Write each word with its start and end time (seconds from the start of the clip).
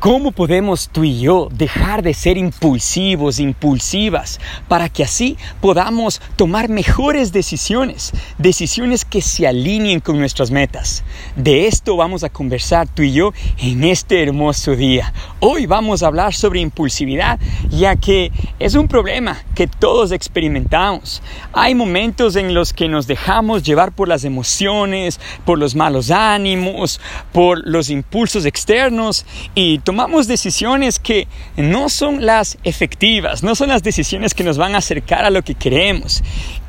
¿Cómo 0.00 0.32
podemos 0.32 0.88
tú 0.88 1.04
y 1.04 1.20
yo 1.20 1.50
dejar 1.52 2.02
de 2.02 2.14
ser 2.14 2.38
impulsivos, 2.38 3.38
impulsivas, 3.38 4.40
para 4.66 4.88
que 4.88 5.04
así 5.04 5.36
podamos 5.60 6.22
tomar 6.36 6.70
mejores 6.70 7.32
decisiones, 7.32 8.12
decisiones 8.38 9.04
que 9.04 9.20
se 9.20 9.46
alineen 9.46 10.00
con 10.00 10.18
nuestras 10.18 10.50
metas? 10.50 11.04
De 11.36 11.66
esto 11.66 11.96
vamos 11.96 12.24
a 12.24 12.30
conversar 12.30 12.88
tú 12.88 13.02
y 13.02 13.12
yo 13.12 13.34
en 13.58 13.84
este 13.84 14.22
hermoso 14.22 14.74
día. 14.74 15.12
Hoy 15.38 15.66
vamos 15.66 16.02
a 16.02 16.06
hablar 16.06 16.32
sobre 16.32 16.60
impulsividad, 16.60 17.38
ya 17.68 17.94
que 17.96 18.32
es 18.58 18.76
un 18.76 18.88
problema 18.88 19.36
que 19.54 19.66
todos 19.66 20.12
experimentamos. 20.12 21.22
Hay 21.52 21.74
momentos 21.74 22.36
en 22.36 22.54
los 22.54 22.72
que 22.72 22.88
nos 22.88 23.06
dejamos 23.06 23.64
llevar 23.64 23.92
por 23.92 24.08
las 24.08 24.24
emociones, 24.24 25.20
por 25.44 25.58
los 25.58 25.74
malos 25.74 26.10
ánimos, 26.10 27.02
por 27.32 27.68
los 27.68 27.90
impulsos 27.90 28.46
externos 28.46 29.26
y 29.54 29.78
tomamos 29.90 30.28
decisiones 30.28 31.00
que 31.00 31.26
no 31.56 31.88
son 31.88 32.24
las 32.24 32.58
efectivas, 32.62 33.42
no 33.42 33.56
son 33.56 33.70
las 33.70 33.82
decisiones 33.82 34.34
que 34.34 34.44
nos 34.44 34.56
van 34.56 34.76
a 34.76 34.78
acercar 34.78 35.24
a 35.24 35.30
lo 35.30 35.42
que 35.42 35.56
queremos. 35.56 36.22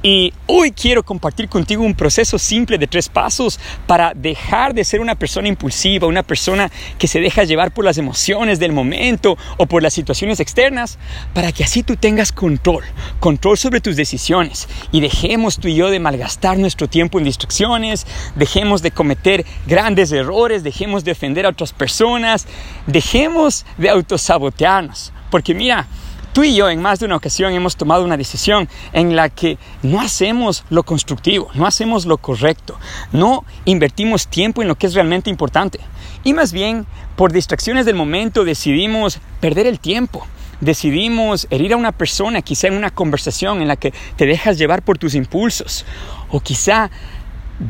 Y 0.04 0.34
hoy 0.48 0.72
quiero 0.72 1.04
compartir 1.04 1.48
contigo 1.48 1.84
un 1.84 1.94
proceso 1.94 2.40
simple 2.40 2.80
de 2.80 2.88
tres 2.88 3.08
pasos 3.08 3.60
para 3.86 4.14
dejar 4.16 4.74
de 4.74 4.84
ser 4.84 5.00
una 5.00 5.14
persona 5.14 5.48
impulsiva, 5.48 6.08
una 6.08 6.24
persona 6.24 6.72
que 6.98 7.08
se 7.08 7.20
deja 7.20 7.44
llevar 7.44 7.72
por 7.72 7.86
las 7.86 8.00
emociones 8.00 8.58
del 8.58 8.72
momento 8.72 9.38
o 9.58 9.68
por 9.68 9.84
las 9.84 9.94
situaciones 9.94 10.40
externas, 10.40 10.98
para 11.36 11.52
que 11.52 11.64
así 11.64 11.84
tú 11.84 11.98
tengas 11.98 12.32
control, 12.32 12.84
control 13.20 13.60
sobre 13.60 13.80
tus 13.80 13.96
decisiones 13.96 14.68
y 14.92 15.02
dejemos 15.02 15.60
tú 15.60 15.68
y 15.68 15.76
yo 15.76 15.92
de 15.92 16.00
malgastar 16.00 16.58
nuestro 16.58 16.88
tiempo 16.88 17.20
en 17.20 17.26
distracciones, 17.26 18.08
dejemos 18.36 18.82
de 18.82 18.90
cometer 18.90 19.46
grandes 19.68 20.12
errores, 20.12 20.64
dejemos 20.64 21.04
de 21.04 21.12
ofender 21.12 21.46
a 21.46 21.50
otras 21.50 21.74
personas, 21.74 22.48
dejemos 22.88 23.68
de 23.78 23.90
autosabotearnos. 23.90 25.14
Porque 25.30 25.54
mira, 25.54 25.88
Tú 26.34 26.46
y 26.46 26.56
yo 26.56 26.70
en 26.70 26.82
más 26.82 27.00
de 27.00 27.06
una 27.06 27.18
ocasión 27.18 27.52
hemos 27.54 27.76
tomado 27.76 28.06
una 28.06 28.16
decisión 28.16 28.70
en 28.94 29.18
la 29.18 29.28
que 29.28 29.58
no 29.84 30.00
hacemos 30.00 30.64
lo 30.70 30.84
constructivo, 30.84 31.50
no 31.56 31.66
hacemos 31.68 32.06
lo 32.06 32.18
correcto, 32.20 32.80
no 33.12 33.44
invertimos 33.66 34.28
tiempo 34.28 34.62
en 34.62 34.70
lo 34.70 34.76
que 34.76 34.88
es 34.88 34.94
realmente 34.94 35.30
importante. 35.30 35.82
Y 36.24 36.34
más 36.34 36.54
bien, 36.54 36.86
por 37.18 37.34
distracciones 37.34 37.86
del 37.86 37.96
momento 37.96 38.46
decidimos 38.46 39.20
perder 39.42 39.68
el 39.68 39.82
tiempo. 39.82 40.26
Decidimos 40.62 41.48
herir 41.50 41.74
a 41.74 41.78
una 41.78 41.92
persona, 41.92 42.42
quizá 42.42 42.68
en 42.68 42.76
una 42.76 42.92
conversación 42.92 43.62
en 43.62 43.68
la 43.68 43.76
que 43.76 43.94
te 44.16 44.26
dejas 44.26 44.58
llevar 44.58 44.84
por 44.84 44.98
tus 44.98 45.16
impulsos. 45.16 45.86
O 46.30 46.40
quizá 46.40 46.92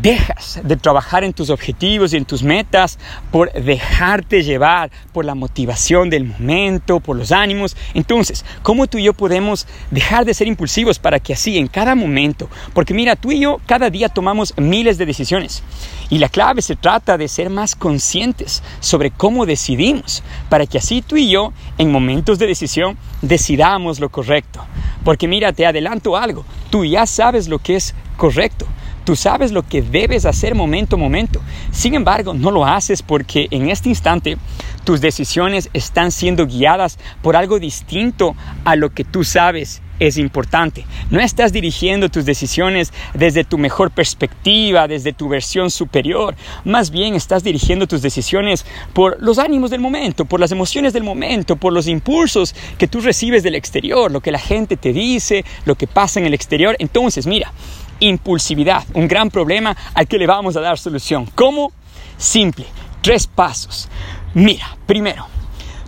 dejas 0.01 0.59
de 0.63 0.77
trabajar 0.77 1.23
en 1.23 1.33
tus 1.33 1.49
objetivos 1.49 2.13
y 2.13 2.17
en 2.17 2.25
tus 2.25 2.43
metas 2.43 2.97
por 3.31 3.51
dejarte 3.51 4.43
llevar 4.43 4.91
por 5.11 5.25
la 5.25 5.35
motivación 5.35 6.09
del 6.09 6.25
momento, 6.25 6.99
por 6.99 7.17
los 7.17 7.31
ánimos. 7.31 7.75
Entonces, 7.93 8.45
¿cómo 8.63 8.87
tú 8.87 8.97
y 8.97 9.03
yo 9.03 9.13
podemos 9.13 9.67
dejar 9.89 10.23
de 10.25 10.33
ser 10.33 10.47
impulsivos 10.47 10.99
para 10.99 11.19
que 11.19 11.33
así 11.33 11.57
en 11.57 11.67
cada 11.67 11.95
momento, 11.95 12.49
porque 12.73 12.93
mira, 12.93 13.15
tú 13.15 13.31
y 13.31 13.39
yo 13.39 13.59
cada 13.65 13.89
día 13.89 14.09
tomamos 14.09 14.53
miles 14.57 14.97
de 14.97 15.05
decisiones 15.05 15.63
y 16.09 16.19
la 16.19 16.29
clave 16.29 16.61
se 16.61 16.75
trata 16.75 17.17
de 17.17 17.27
ser 17.27 17.49
más 17.49 17.75
conscientes 17.75 18.63
sobre 18.79 19.11
cómo 19.11 19.45
decidimos, 19.45 20.23
para 20.49 20.65
que 20.65 20.77
así 20.77 21.01
tú 21.01 21.17
y 21.17 21.29
yo 21.29 21.53
en 21.77 21.91
momentos 21.91 22.39
de 22.39 22.47
decisión 22.47 22.97
decidamos 23.21 23.99
lo 23.99 24.09
correcto. 24.09 24.63
Porque 25.03 25.27
mira, 25.27 25.53
te 25.53 25.65
adelanto 25.65 26.15
algo, 26.15 26.45
tú 26.69 26.85
ya 26.85 27.05
sabes 27.05 27.47
lo 27.47 27.59
que 27.59 27.75
es 27.75 27.95
correcto. 28.17 28.67
Tú 29.03 29.15
sabes 29.15 29.51
lo 29.51 29.63
que 29.63 29.81
debes 29.81 30.25
hacer 30.25 30.55
momento 30.55 30.95
a 30.95 30.99
momento. 30.99 31.41
Sin 31.71 31.93
embargo, 31.93 32.33
no 32.33 32.51
lo 32.51 32.65
haces 32.65 33.01
porque 33.01 33.47
en 33.51 33.69
este 33.69 33.89
instante 33.89 34.37
tus 34.83 35.01
decisiones 35.01 35.69
están 35.73 36.11
siendo 36.11 36.45
guiadas 36.45 36.99
por 37.21 37.35
algo 37.35 37.59
distinto 37.59 38.35
a 38.65 38.75
lo 38.75 38.91
que 38.91 39.03
tú 39.03 39.23
sabes 39.23 39.81
es 40.01 40.17
importante. 40.17 40.83
No 41.11 41.19
estás 41.19 41.53
dirigiendo 41.53 42.09
tus 42.09 42.25
decisiones 42.25 42.91
desde 43.13 43.43
tu 43.43 43.59
mejor 43.59 43.91
perspectiva, 43.91 44.87
desde 44.87 45.13
tu 45.13 45.29
versión 45.29 45.69
superior. 45.69 46.35
Más 46.65 46.89
bien 46.89 47.13
estás 47.13 47.43
dirigiendo 47.43 47.85
tus 47.85 48.01
decisiones 48.01 48.65
por 48.93 49.21
los 49.21 49.37
ánimos 49.37 49.69
del 49.69 49.79
momento, 49.79 50.25
por 50.25 50.39
las 50.39 50.51
emociones 50.51 50.93
del 50.93 51.03
momento, 51.03 51.55
por 51.55 51.71
los 51.71 51.87
impulsos 51.87 52.55
que 52.79 52.87
tú 52.87 52.99
recibes 52.99 53.43
del 53.43 53.53
exterior, 53.53 54.11
lo 54.11 54.21
que 54.21 54.31
la 54.31 54.39
gente 54.39 54.75
te 54.75 54.91
dice, 54.91 55.45
lo 55.65 55.75
que 55.75 55.85
pasa 55.85 56.19
en 56.19 56.25
el 56.25 56.33
exterior. 56.33 56.75
Entonces, 56.79 57.27
mira, 57.27 57.53
impulsividad, 58.01 58.83
un 58.93 59.07
gran 59.07 59.29
problema 59.29 59.75
al 59.93 60.07
que 60.07 60.17
le 60.17 60.27
vamos 60.27 60.57
a 60.57 60.61
dar 60.61 60.77
solución. 60.77 61.25
¿Cómo? 61.33 61.71
Simple, 62.17 62.65
tres 63.01 63.27
pasos. 63.27 63.87
Mira, 64.33 64.77
primero, 64.85 65.27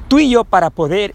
tú 0.08 0.20
y 0.20 0.30
yo 0.30 0.46
para 0.46 0.70
poder 0.70 1.14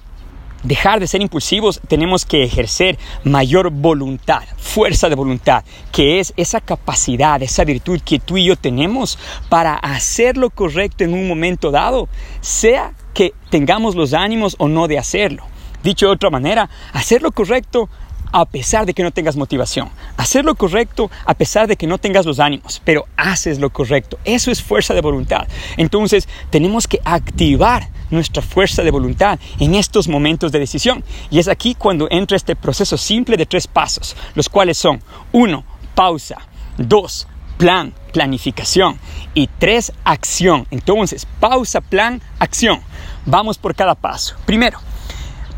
dejar 0.63 1.01
de 1.01 1.07
ser 1.07 1.23
impulsivos 1.23 1.81
tenemos 1.89 2.25
que 2.25 2.43
ejercer 2.43 2.99
mayor 3.25 3.71
voluntad, 3.71 4.43
fuerza 4.57 5.09
de 5.09 5.15
voluntad, 5.15 5.65
que 5.93 6.21
es 6.21 6.35
esa 6.37 6.61
capacidad, 6.61 7.43
esa 7.43 7.65
virtud 7.65 8.01
que 8.05 8.19
tú 8.19 8.37
y 8.37 8.47
yo 8.47 8.57
tenemos 8.57 9.19
para 9.49 9.75
hacer 9.75 10.37
lo 10.37 10.51
correcto 10.51 11.05
en 11.05 11.15
un 11.15 11.29
momento 11.29 11.71
dado, 11.71 12.09
sea 12.41 12.93
que 13.15 13.33
tengamos 13.51 13.95
los 13.95 14.13
ánimos 14.13 14.57
o 14.59 14.69
no 14.69 14.89
de 14.89 14.99
hacerlo. 14.99 15.45
Dicho 15.83 16.07
de 16.07 16.13
otra 16.13 16.31
manera, 16.31 16.69
hacer 16.93 17.23
lo 17.23 17.31
correcto 17.31 17.89
a 18.33 18.45
pesar 18.45 18.87
de 18.87 18.95
que 18.95 19.03
no 19.03 19.11
tengas 19.11 19.37
motivación. 19.37 19.91
Hacer 20.17 20.45
lo 20.45 20.55
correcto 20.55 21.11
a 21.25 21.35
pesar 21.35 21.67
de 21.67 21.77
que 21.77 21.87
no 21.87 21.99
tengas 21.99 22.27
los 22.27 22.41
ánimos, 22.41 22.81
pero 22.85 23.07
haces 23.17 23.59
lo 23.59 23.71
correcto. 23.71 24.19
Eso 24.25 24.51
es 24.51 24.63
fuerza 24.63 24.95
de 24.95 25.01
voluntad. 25.01 25.47
Entonces 25.77 26.29
tenemos 26.51 26.87
que 26.87 27.01
activar 27.05 27.89
nuestra 28.11 28.43
fuerza 28.43 28.83
de 28.83 28.91
voluntad 28.91 29.39
en 29.59 29.75
estos 29.75 30.09
momentos 30.09 30.53
de 30.53 30.59
decisión. 30.59 31.05
Y 31.31 31.39
es 31.39 31.49
aquí 31.49 31.75
cuando 31.75 32.09
entra 32.11 32.37
este 32.37 32.57
proceso 32.57 32.97
simple 32.97 33.37
de 33.37 33.47
tres 33.47 33.67
pasos, 33.67 34.17
los 34.35 34.49
cuales 34.49 34.79
son, 34.79 35.03
uno, 35.33 35.65
pausa, 35.95 36.39
dos, 36.77 37.27
plan, 37.57 37.93
planificación 38.13 38.99
y 39.35 39.49
tres, 39.59 39.93
acción. 40.05 40.67
Entonces, 40.71 41.27
pausa, 41.41 41.81
plan, 41.81 42.23
acción. 42.39 42.81
Vamos 43.27 43.59
por 43.59 43.75
cada 43.75 43.95
paso. 43.95 44.37
Primero, 44.47 44.79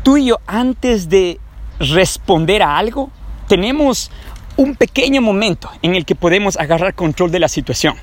tú 0.03 0.17
y 0.17 0.25
yo 0.25 0.39
antes 0.47 1.09
de 1.09 1.39
responder 1.89 2.63
a 2.63 2.77
algo, 2.77 3.09
tenemos 3.47 4.11
un 4.57 4.75
pequeño 4.75 5.21
momento 5.21 5.71
en 5.81 5.95
el 5.95 6.05
que 6.05 6.15
podemos 6.15 6.57
agarrar 6.57 6.93
control 6.93 7.31
de 7.31 7.39
la 7.39 7.47
situación. 7.47 7.95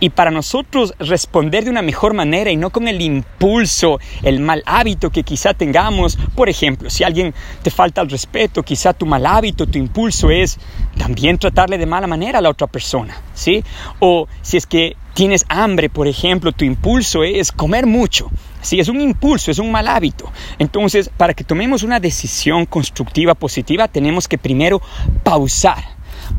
Y 0.00 0.10
para 0.10 0.30
nosotros 0.30 0.94
responder 0.98 1.64
de 1.64 1.70
una 1.70 1.82
mejor 1.82 2.14
manera 2.14 2.50
y 2.50 2.56
no 2.56 2.70
con 2.70 2.88
el 2.88 3.00
impulso, 3.02 3.98
el 4.22 4.40
mal 4.40 4.62
hábito 4.66 5.10
que 5.10 5.24
quizá 5.24 5.52
tengamos. 5.54 6.16
Por 6.34 6.48
ejemplo, 6.48 6.90
si 6.90 7.04
alguien 7.04 7.34
te 7.62 7.70
falta 7.70 8.00
el 8.00 8.10
respeto, 8.10 8.62
quizá 8.62 8.92
tu 8.92 9.04
mal 9.04 9.26
hábito, 9.26 9.66
tu 9.66 9.78
impulso 9.78 10.30
es 10.30 10.58
también 10.96 11.38
tratarle 11.38 11.76
de 11.76 11.86
mala 11.86 12.06
manera 12.06 12.38
a 12.38 12.42
la 12.42 12.50
otra 12.50 12.66
persona, 12.66 13.20
¿sí? 13.34 13.64
O 13.98 14.28
si 14.42 14.56
es 14.56 14.66
que 14.66 14.96
tienes 15.16 15.46
hambre, 15.48 15.88
por 15.88 16.08
ejemplo, 16.08 16.52
tu 16.52 16.66
impulso 16.66 17.24
es 17.24 17.50
comer 17.50 17.86
mucho. 17.86 18.30
Sí, 18.60 18.78
es 18.78 18.88
un 18.88 19.00
impulso, 19.00 19.50
es 19.50 19.58
un 19.58 19.72
mal 19.72 19.88
hábito. 19.88 20.30
Entonces, 20.58 21.08
para 21.16 21.32
que 21.32 21.42
tomemos 21.42 21.82
una 21.82 21.98
decisión 22.00 22.66
constructiva, 22.66 23.34
positiva, 23.34 23.88
tenemos 23.88 24.28
que 24.28 24.36
primero 24.36 24.82
pausar 25.24 25.82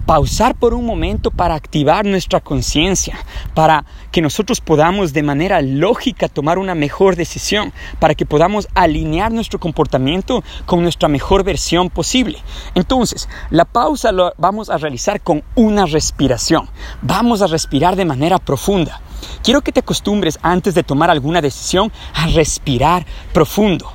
pausar 0.05 0.55
por 0.55 0.73
un 0.73 0.85
momento 0.85 1.31
para 1.31 1.55
activar 1.55 2.05
nuestra 2.05 2.39
conciencia, 2.39 3.17
para 3.53 3.85
que 4.11 4.21
nosotros 4.21 4.61
podamos 4.61 5.13
de 5.13 5.23
manera 5.23 5.61
lógica 5.61 6.27
tomar 6.29 6.57
una 6.57 6.75
mejor 6.75 7.15
decisión, 7.15 7.73
para 7.99 8.15
que 8.15 8.25
podamos 8.25 8.67
alinear 8.73 9.31
nuestro 9.31 9.59
comportamiento 9.59 10.43
con 10.65 10.81
nuestra 10.81 11.09
mejor 11.09 11.43
versión 11.43 11.89
posible. 11.89 12.39
Entonces, 12.75 13.27
la 13.49 13.65
pausa 13.65 14.11
lo 14.11 14.33
vamos 14.37 14.69
a 14.69 14.77
realizar 14.77 15.21
con 15.21 15.43
una 15.55 15.85
respiración. 15.85 16.69
Vamos 17.01 17.41
a 17.41 17.47
respirar 17.47 17.95
de 17.95 18.05
manera 18.05 18.39
profunda. 18.39 19.01
Quiero 19.43 19.61
que 19.61 19.71
te 19.71 19.79
acostumbres 19.79 20.39
antes 20.41 20.73
de 20.75 20.83
tomar 20.83 21.09
alguna 21.09 21.41
decisión 21.41 21.91
a 22.13 22.27
respirar 22.27 23.05
profundo. 23.33 23.91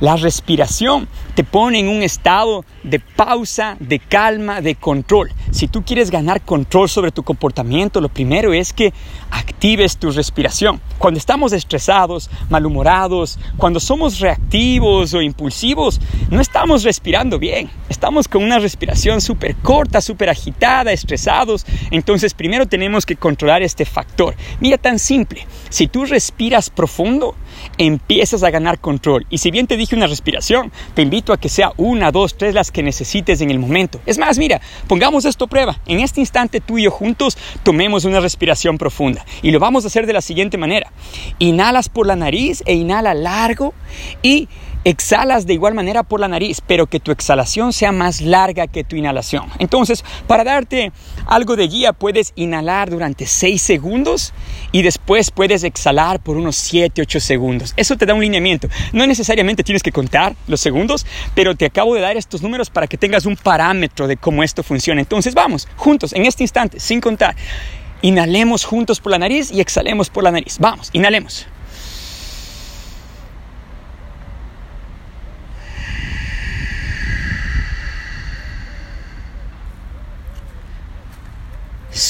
La 0.00 0.16
respiración 0.16 1.08
te 1.34 1.42
pone 1.42 1.78
en 1.78 1.88
un 1.88 2.02
estado 2.02 2.64
de 2.82 3.00
pausa, 3.00 3.76
de 3.80 3.98
calma, 3.98 4.60
de 4.60 4.74
control. 4.74 5.32
Si 5.50 5.68
tú 5.68 5.84
quieres 5.84 6.10
ganar 6.10 6.42
control 6.42 6.88
sobre 6.88 7.12
tu 7.12 7.22
comportamiento, 7.22 8.00
lo 8.02 8.10
primero 8.10 8.52
es 8.52 8.74
que 8.74 8.92
actives 9.30 9.96
tu 9.96 10.10
respiración. 10.10 10.80
Cuando 10.98 11.18
estamos 11.18 11.54
estresados, 11.54 12.30
malhumorados, 12.50 13.38
cuando 13.56 13.80
somos 13.80 14.20
reactivos 14.20 15.14
o 15.14 15.22
impulsivos, 15.22 16.00
no 16.30 16.40
estamos 16.40 16.82
respirando 16.82 17.38
bien. 17.38 17.70
Estamos 17.88 18.28
con 18.28 18.44
una 18.44 18.58
respiración 18.58 19.20
súper 19.22 19.56
corta, 19.56 20.02
súper 20.02 20.28
agitada, 20.28 20.92
estresados. 20.92 21.64
Entonces 21.90 22.34
primero 22.34 22.66
tenemos 22.66 23.06
que 23.06 23.16
controlar 23.16 23.62
este 23.62 23.86
factor. 23.86 24.34
Mira 24.60 24.76
tan 24.76 24.98
simple, 24.98 25.46
si 25.68 25.86
tú 25.86 26.04
respiras 26.04 26.70
profundo, 26.70 27.34
empiezas 27.78 28.42
a 28.42 28.50
ganar 28.50 28.78
control. 28.78 29.26
Y 29.30 29.38
si 29.38 29.50
bien 29.50 29.66
te 29.66 29.76
dije 29.76 29.96
una 29.96 30.06
respiración, 30.06 30.72
te 30.94 31.02
invito 31.02 31.32
a 31.32 31.38
que 31.38 31.48
sea 31.48 31.72
una, 31.76 32.12
dos, 32.12 32.36
tres 32.36 32.54
las 32.54 32.70
que 32.70 32.82
necesites 32.82 33.40
en 33.40 33.50
el 33.50 33.58
momento. 33.58 34.00
Es 34.06 34.18
más, 34.18 34.38
mira, 34.38 34.60
pongamos 34.86 35.24
esto 35.24 35.46
a 35.46 35.48
prueba. 35.48 35.80
En 35.86 36.00
este 36.00 36.20
instante 36.20 36.60
tú 36.60 36.78
y 36.78 36.84
yo 36.84 36.90
juntos 36.90 37.36
tomemos 37.62 38.04
una 38.04 38.20
respiración 38.20 38.78
profunda 38.78 39.24
y 39.42 39.50
lo 39.50 39.58
vamos 39.58 39.84
a 39.84 39.88
hacer 39.88 40.06
de 40.06 40.12
la 40.12 40.20
siguiente 40.20 40.58
manera. 40.58 40.92
Inhalas 41.38 41.88
por 41.88 42.06
la 42.06 42.16
nariz 42.16 42.62
e 42.66 42.74
inhala 42.74 43.14
largo 43.14 43.74
y 44.22 44.48
exhalas 44.86 45.48
de 45.48 45.52
igual 45.52 45.74
manera 45.74 46.04
por 46.04 46.20
la 46.20 46.28
nariz, 46.28 46.60
pero 46.64 46.86
que 46.86 47.00
tu 47.00 47.10
exhalación 47.10 47.72
sea 47.72 47.90
más 47.90 48.20
larga 48.20 48.68
que 48.68 48.84
tu 48.84 48.94
inhalación. 48.94 49.46
Entonces, 49.58 50.04
para 50.28 50.44
darte 50.44 50.92
algo 51.26 51.56
de 51.56 51.66
guía, 51.66 51.92
puedes 51.92 52.32
inhalar 52.36 52.88
durante 52.88 53.26
6 53.26 53.60
segundos 53.60 54.32
y 54.70 54.82
después 54.82 55.32
puedes 55.32 55.64
exhalar 55.64 56.20
por 56.20 56.36
unos 56.36 56.54
7, 56.54 57.02
8 57.02 57.18
segundos. 57.18 57.74
Eso 57.76 57.96
te 57.96 58.06
da 58.06 58.14
un 58.14 58.20
lineamiento. 58.20 58.68
No 58.92 59.04
necesariamente 59.08 59.64
tienes 59.64 59.82
que 59.82 59.90
contar 59.90 60.36
los 60.46 60.60
segundos, 60.60 61.04
pero 61.34 61.56
te 61.56 61.66
acabo 61.66 61.96
de 61.96 62.02
dar 62.02 62.16
estos 62.16 62.42
números 62.42 62.70
para 62.70 62.86
que 62.86 62.96
tengas 62.96 63.26
un 63.26 63.36
parámetro 63.36 64.06
de 64.06 64.16
cómo 64.16 64.44
esto 64.44 64.62
funciona. 64.62 65.00
Entonces, 65.00 65.34
vamos, 65.34 65.66
juntos, 65.74 66.12
en 66.12 66.26
este 66.26 66.44
instante, 66.44 66.78
sin 66.78 67.00
contar. 67.00 67.34
Inhalemos 68.02 68.64
juntos 68.64 69.00
por 69.00 69.10
la 69.10 69.18
nariz 69.18 69.50
y 69.50 69.60
exhalemos 69.60 70.10
por 70.10 70.22
la 70.22 70.30
nariz. 70.30 70.58
Vamos, 70.60 70.90
inhalemos. 70.92 71.48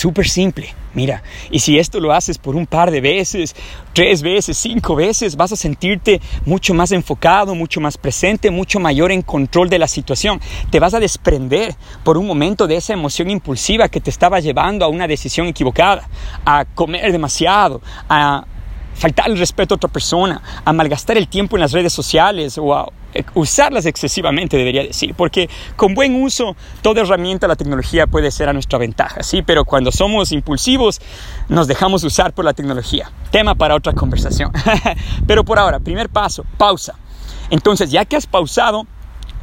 Súper 0.06 0.28
simple. 0.28 0.72
Mira, 0.94 1.24
y 1.50 1.58
si 1.58 1.80
esto 1.80 1.98
lo 1.98 2.12
haces 2.12 2.38
por 2.38 2.54
un 2.54 2.64
par 2.64 2.92
de 2.92 3.00
veces, 3.00 3.56
tres 3.92 4.22
veces, 4.22 4.56
cinco 4.56 4.94
veces, 4.94 5.34
vas 5.34 5.50
a 5.50 5.56
sentirte 5.56 6.20
mucho 6.44 6.74
más 6.74 6.92
enfocado, 6.92 7.56
mucho 7.56 7.80
más 7.80 7.98
presente, 7.98 8.52
mucho 8.52 8.78
mayor 8.78 9.10
en 9.10 9.22
control 9.22 9.68
de 9.68 9.80
la 9.80 9.88
situación. 9.88 10.40
Te 10.70 10.78
vas 10.78 10.94
a 10.94 11.00
desprender 11.00 11.74
por 12.04 12.18
un 12.18 12.24
momento 12.24 12.68
de 12.68 12.76
esa 12.76 12.92
emoción 12.92 13.30
impulsiva 13.30 13.88
que 13.88 14.00
te 14.00 14.10
estaba 14.10 14.38
llevando 14.38 14.84
a 14.84 14.88
una 14.88 15.08
decisión 15.08 15.48
equivocada, 15.48 16.08
a 16.44 16.64
comer 16.66 17.10
demasiado, 17.10 17.82
a 18.08 18.44
faltar 18.96 19.28
el 19.30 19.38
respeto 19.38 19.74
a 19.74 19.76
otra 19.76 19.90
persona, 19.90 20.42
a 20.64 20.72
malgastar 20.72 21.16
el 21.16 21.28
tiempo 21.28 21.56
en 21.56 21.60
las 21.60 21.72
redes 21.72 21.92
sociales 21.92 22.58
o 22.58 22.74
a 22.74 22.88
usarlas 23.34 23.86
excesivamente, 23.86 24.56
debería 24.56 24.82
decir, 24.82 25.14
porque 25.14 25.48
con 25.76 25.94
buen 25.94 26.22
uso 26.22 26.56
toda 26.82 27.02
herramienta 27.02 27.48
la 27.48 27.56
tecnología 27.56 28.06
puede 28.06 28.30
ser 28.30 28.48
a 28.48 28.52
nuestra 28.52 28.78
ventaja, 28.78 29.22
¿sí? 29.22 29.42
Pero 29.42 29.64
cuando 29.64 29.92
somos 29.92 30.32
impulsivos 30.32 31.00
nos 31.48 31.66
dejamos 31.66 32.04
usar 32.04 32.32
por 32.32 32.44
la 32.44 32.52
tecnología. 32.52 33.10
Tema 33.30 33.54
para 33.54 33.74
otra 33.74 33.92
conversación. 33.92 34.50
Pero 35.26 35.44
por 35.44 35.58
ahora, 35.58 35.80
primer 35.80 36.08
paso, 36.08 36.44
pausa. 36.56 36.94
Entonces, 37.50 37.90
ya 37.90 38.04
que 38.04 38.16
has 38.16 38.26
pausado, 38.26 38.86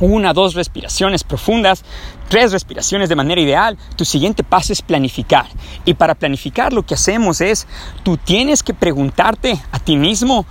una, 0.06 0.34
dos 0.34 0.54
respiraciones 0.54 1.24
profundas, 1.24 1.84
tres 2.30 2.52
respiraciones 2.52 3.10
de 3.10 3.16
manera 3.16 3.42
ideal, 3.42 3.78
tu 3.96 4.06
siguiente 4.06 4.44
paso 4.44 4.74
es 4.74 4.82
planificar. 4.82 5.48
Y 5.86 5.94
para 5.94 6.16
planificar 6.16 6.74
lo 6.74 6.84
que 6.84 6.94
hacemos 6.94 7.42
es, 7.42 7.68
tú 8.04 8.18
tienes 8.18 8.64
que 8.64 8.74
preguntarte 8.74 9.60
a 9.72 9.80
ti 9.80 9.96
mismo, 9.96 10.46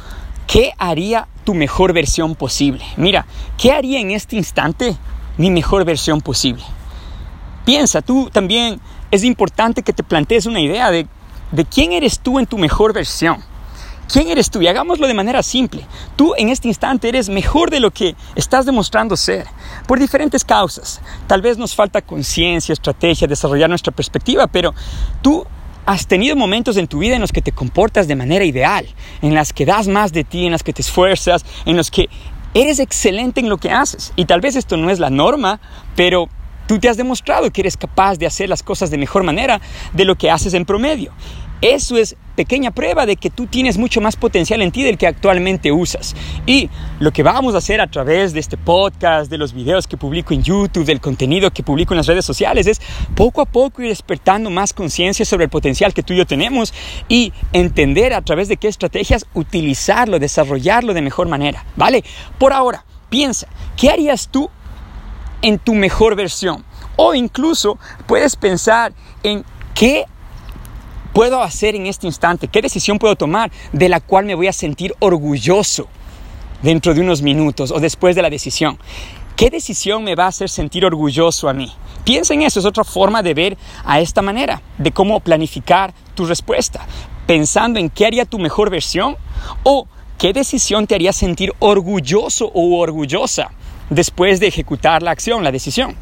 ¿qué 0.47 0.73
haría 0.79 1.29
tu 1.45 1.55
mejor 1.55 1.93
versión 1.93 2.35
posible? 2.35 2.85
Mira, 2.97 3.27
¿qué 3.59 3.73
haría 3.73 4.01
en 4.01 4.11
este 4.11 4.37
instante 4.37 4.97
mi 5.37 5.51
mejor 5.51 5.85
versión 5.85 6.21
posible? 6.21 6.65
Piensa, 7.65 8.03
tú 8.03 8.31
también 8.33 8.81
es 9.11 9.25
importante 9.25 9.83
que 9.83 9.93
te 9.93 10.03
plantees 10.03 10.47
una 10.47 10.61
idea 10.61 10.91
de, 10.91 11.07
de 11.53 11.65
quién 11.65 11.93
eres 11.93 12.19
tú 12.19 12.39
en 12.39 12.47
tu 12.47 12.59
mejor 12.59 12.93
versión. 12.93 13.43
¿Quién 14.12 14.29
eres 14.29 14.50
tú? 14.50 14.61
Y 14.61 14.67
hagámoslo 14.67 15.06
de 15.06 15.14
manera 15.14 15.43
simple. 15.43 15.87
Tú 16.17 16.35
en 16.37 16.50
este 16.50 16.69
instante 16.69 17.09
eres 17.09 17.31
mejor 17.31 17.70
de 17.70 17.81
lo 17.81 17.91
que 17.91 18.14
estás 18.35 18.67
demostrando 18.67 19.17
ser, 19.17 19.47
por 19.87 19.99
diferentes 19.99 20.44
causas. 20.44 21.00
Tal 21.26 21.41
vez 21.41 21.56
nos 21.56 21.75
falta 21.75 22.03
conciencia, 22.03 22.75
estrategia, 22.75 23.26
desarrollar 23.26 23.70
nuestra 23.70 23.91
perspectiva, 23.91 24.47
pero 24.49 24.75
tú 25.23 25.47
has 25.87 26.06
tenido 26.06 26.37
momentos 26.37 26.76
en 26.76 26.88
tu 26.88 26.99
vida 26.99 27.14
en 27.14 27.23
los 27.23 27.32
que 27.32 27.41
te 27.41 27.53
comportas 27.53 28.06
de 28.06 28.14
manera 28.14 28.44
ideal, 28.44 28.87
en 29.23 29.35
las 29.35 29.55
que 29.55 29.64
das 29.64 29.88
más 29.88 30.12
de 30.12 30.25
ti, 30.25 30.44
en 30.44 30.53
las 30.53 30.62
que 30.62 30.75
te 30.75 30.82
esfuerzas, 30.82 31.47
en 31.65 31.79
los 31.79 31.91
que 31.91 32.11
eres 32.53 32.81
excelente 32.81 33.41
en 33.41 33.49
lo 33.49 33.56
que 33.56 33.70
haces. 33.70 34.12
Y 34.17 34.26
tal 34.26 34.43
vez 34.43 34.56
esto 34.56 34.76
no 34.76 34.91
es 34.91 34.99
la 34.99 35.08
norma, 35.08 35.58
pero 35.97 36.29
tú 36.67 36.79
te 36.79 36.91
has 36.91 36.99
demostrado 36.99 37.50
que 37.50 37.62
eres 37.62 37.79
capaz 37.79 38.19
de 38.19 38.26
hacer 38.26 38.50
las 38.50 38.62
cosas 38.62 38.91
de 38.91 38.99
mejor 38.99 39.23
manera 39.23 39.61
de 39.94 40.05
lo 40.05 40.17
que 40.17 40.31
haces 40.31 40.53
en 40.53 40.67
promedio. 40.67 41.12
Eso 41.62 41.97
es 41.97 42.17
pequeña 42.35 42.73
prueba 42.73 43.06
de 43.06 43.14
que 43.14 43.31
tú 43.31 43.47
tienes 43.47 43.79
mucho 43.79 44.00
más 44.00 44.17
potencial 44.17 44.62
en 44.62 44.73
ti 44.73 44.82
del 44.82 44.99
que 44.99 45.06
actualmente 45.06 45.70
usas. 45.70 46.17
Y 46.44 46.69
lo 46.99 47.12
que 47.12 47.23
vamos 47.23 47.55
a 47.55 47.59
hacer 47.59 47.81
a 47.81 47.87
través 47.87 48.32
de 48.32 48.41
este 48.41 48.56
podcast, 48.56 49.31
de 49.31 49.38
los 49.38 49.53
videos 49.53 49.87
que 49.87 49.97
publico 49.97 50.35
en 50.35 50.43
YouTube, 50.43 50.85
del 50.85 51.00
contenido 51.00 51.53
que 51.53 51.62
publico 51.62 51.94
en 51.94 51.99
las 51.99 52.09
redes 52.09 52.25
sociales, 52.25 52.67
es 52.67 52.81
poco 53.14 53.41
a 53.41 53.44
poco 53.44 53.81
ir 53.81 53.91
despertando 53.91 54.50
más 54.50 54.73
conciencia 54.73 55.25
sobre 55.25 55.44
el 55.44 55.50
potencial 55.50 55.94
que 55.94 56.03
tú 56.03 56.14
y 56.14 56.17
yo 56.17 56.26
tenemos 56.26 56.75
y 57.09 57.32
entender 57.53 58.12
a 58.12 58.23
través 58.23 58.49
de 58.49 58.56
qué 58.56 58.67
estrategias 58.67 59.25
utilizarlo, 59.35 60.19
desarrollarlo 60.19 60.94
de 60.94 61.03
mejor 61.03 61.29
manera. 61.29 61.65
¿Vale? 61.76 62.03
Por 62.38 62.53
ahora, 62.53 62.85
piensa, 63.08 63.47
¿qué 63.76 63.91
harías 63.91 64.26
tú 64.29 64.50
en 65.43 65.61
tu 65.61 65.75
mejor 65.75 66.17
versión? 66.17 66.65
O 66.97 67.15
incluso 67.15 67.79
puedes 68.08 68.35
pensar 68.35 68.93
en 69.23 69.44
qué 69.75 70.06
puedo 71.12 71.43
hacer 71.43 71.75
en 71.75 71.87
este 71.87 72.06
instante? 72.06 72.49
¿Qué 72.49 72.62
decisión 72.62 72.99
puedo 72.99 73.17
tomar 73.17 73.50
de 73.73 73.88
la 73.88 74.00
cual 74.00 74.25
me 74.25 74.35
voy 74.35 74.47
a 74.47 74.53
sentir 74.53 74.94
orgulloso 74.99 75.88
dentro 76.62 76.94
de 76.94 77.00
unos 77.00 77.23
minutos 77.23 77.70
o 77.70 77.81
después 77.81 78.17
de 78.17 78.23
la 78.23 78.31
decisión? 78.31 78.79
¿Qué 79.37 79.50
decisión 79.50 80.05
me 80.05 80.14
va 80.14 80.25
a 80.25 80.29
hacer 80.29 80.49
sentir 80.49 80.85
orgulloso 80.85 81.49
a 81.49 81.53
mí? 81.53 81.73
Piensa 82.05 82.35
en 82.35 82.43
eso, 82.43 82.61
es 82.61 82.67
otra 82.67 82.85
forma 82.85 83.23
de 83.23 83.35
ver 83.35 83.59
a 83.85 84.00
esta 84.00 84.23
manera, 84.23 84.61
de 84.79 84.93
cómo 84.93 85.20
planificar 85.20 85.94
tu 86.14 86.26
respuesta, 86.26 86.87
pensando 87.26 87.79
en 87.79 87.88
qué 87.88 88.06
haría 88.06 88.25
tu 88.25 88.38
mejor 88.38 88.70
versión 88.70 89.17
o 89.62 89.87
qué 90.19 90.32
decisión 90.32 90.87
te 90.87 90.94
haría 90.94 91.12
sentir 91.12 91.53
orgulloso 91.61 92.50
o 92.55 92.79
orgullosa 92.79 93.50
después 93.91 94.41
de 94.41 94.49
ejecutar 94.49 95.03
la 95.03 95.11
acción, 95.11 95.44
la 95.44 95.53
decisión. 95.53 95.97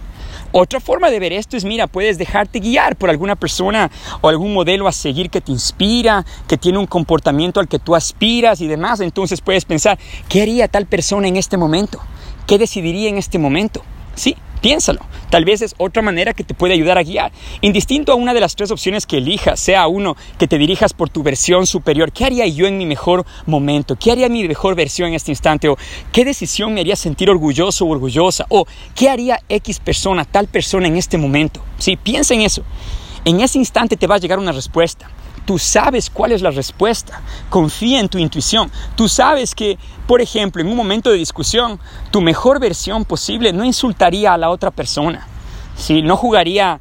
Otra 0.52 0.80
forma 0.80 1.10
de 1.10 1.20
ver 1.20 1.32
esto 1.32 1.56
es, 1.56 1.64
mira, 1.64 1.86
puedes 1.86 2.18
dejarte 2.18 2.58
guiar 2.58 2.96
por 2.96 3.08
alguna 3.08 3.36
persona 3.36 3.90
o 4.20 4.28
algún 4.28 4.52
modelo 4.52 4.88
a 4.88 4.92
seguir 4.92 5.30
que 5.30 5.40
te 5.40 5.52
inspira, 5.52 6.24
que 6.48 6.56
tiene 6.56 6.78
un 6.78 6.86
comportamiento 6.86 7.60
al 7.60 7.68
que 7.68 7.78
tú 7.78 7.94
aspiras 7.94 8.60
y 8.60 8.66
demás. 8.66 9.00
Entonces 9.00 9.40
puedes 9.40 9.64
pensar, 9.64 9.98
¿qué 10.28 10.42
haría 10.42 10.66
tal 10.66 10.86
persona 10.86 11.28
en 11.28 11.36
este 11.36 11.56
momento? 11.56 12.00
¿Qué 12.46 12.58
decidiría 12.58 13.08
en 13.08 13.18
este 13.18 13.38
momento? 13.38 13.82
Sí, 14.16 14.36
Piénsalo. 14.60 15.00
Tal 15.30 15.44
vez 15.44 15.62
es 15.62 15.74
otra 15.78 16.02
manera 16.02 16.34
que 16.34 16.44
te 16.44 16.54
puede 16.54 16.74
ayudar 16.74 16.98
a 16.98 17.02
guiar. 17.02 17.32
Indistinto 17.60 18.12
a 18.12 18.16
una 18.16 18.34
de 18.34 18.40
las 18.40 18.56
tres 18.56 18.70
opciones 18.70 19.06
que 19.06 19.18
elijas, 19.18 19.60
sea 19.60 19.86
uno 19.86 20.16
que 20.38 20.48
te 20.48 20.58
dirijas 20.58 20.92
por 20.92 21.08
tu 21.08 21.22
versión 21.22 21.66
superior. 21.66 22.12
¿Qué 22.12 22.24
haría 22.24 22.46
yo 22.46 22.66
en 22.66 22.76
mi 22.76 22.84
mejor 22.84 23.24
momento? 23.46 23.96
¿Qué 23.96 24.10
haría 24.10 24.28
mi 24.28 24.46
mejor 24.46 24.74
versión 24.74 25.08
en 25.08 25.14
este 25.14 25.30
instante? 25.30 25.68
¿O 25.68 25.78
qué 26.12 26.24
decisión 26.24 26.74
me 26.74 26.80
haría 26.80 26.96
sentir 26.96 27.30
orgulloso 27.30 27.86
o 27.86 27.90
orgullosa? 27.90 28.46
¿O 28.48 28.66
qué 28.94 29.08
haría 29.08 29.40
X 29.48 29.78
persona, 29.78 30.24
tal 30.24 30.48
persona 30.48 30.88
en 30.88 30.96
este 30.96 31.16
momento? 31.16 31.62
Sí, 31.78 31.96
piensa 31.96 32.34
en 32.34 32.42
eso. 32.42 32.62
En 33.24 33.40
ese 33.40 33.58
instante 33.58 33.96
te 33.96 34.06
va 34.06 34.16
a 34.16 34.18
llegar 34.18 34.38
una 34.38 34.52
respuesta. 34.52 35.10
Tú 35.50 35.58
sabes 35.58 36.10
cuál 36.10 36.30
es 36.30 36.42
la 36.42 36.52
respuesta. 36.52 37.22
Confía 37.48 37.98
en 37.98 38.08
tu 38.08 38.18
intuición. 38.18 38.70
Tú 38.94 39.08
sabes 39.08 39.56
que, 39.56 39.78
por 40.06 40.20
ejemplo, 40.20 40.62
en 40.62 40.68
un 40.68 40.76
momento 40.76 41.10
de 41.10 41.16
discusión, 41.16 41.80
tu 42.12 42.20
mejor 42.20 42.60
versión 42.60 43.04
posible 43.04 43.52
no 43.52 43.64
insultaría 43.64 44.32
a 44.32 44.38
la 44.38 44.48
otra 44.50 44.70
persona. 44.70 45.26
Si 45.74 46.02
no 46.02 46.16
jugaría 46.16 46.78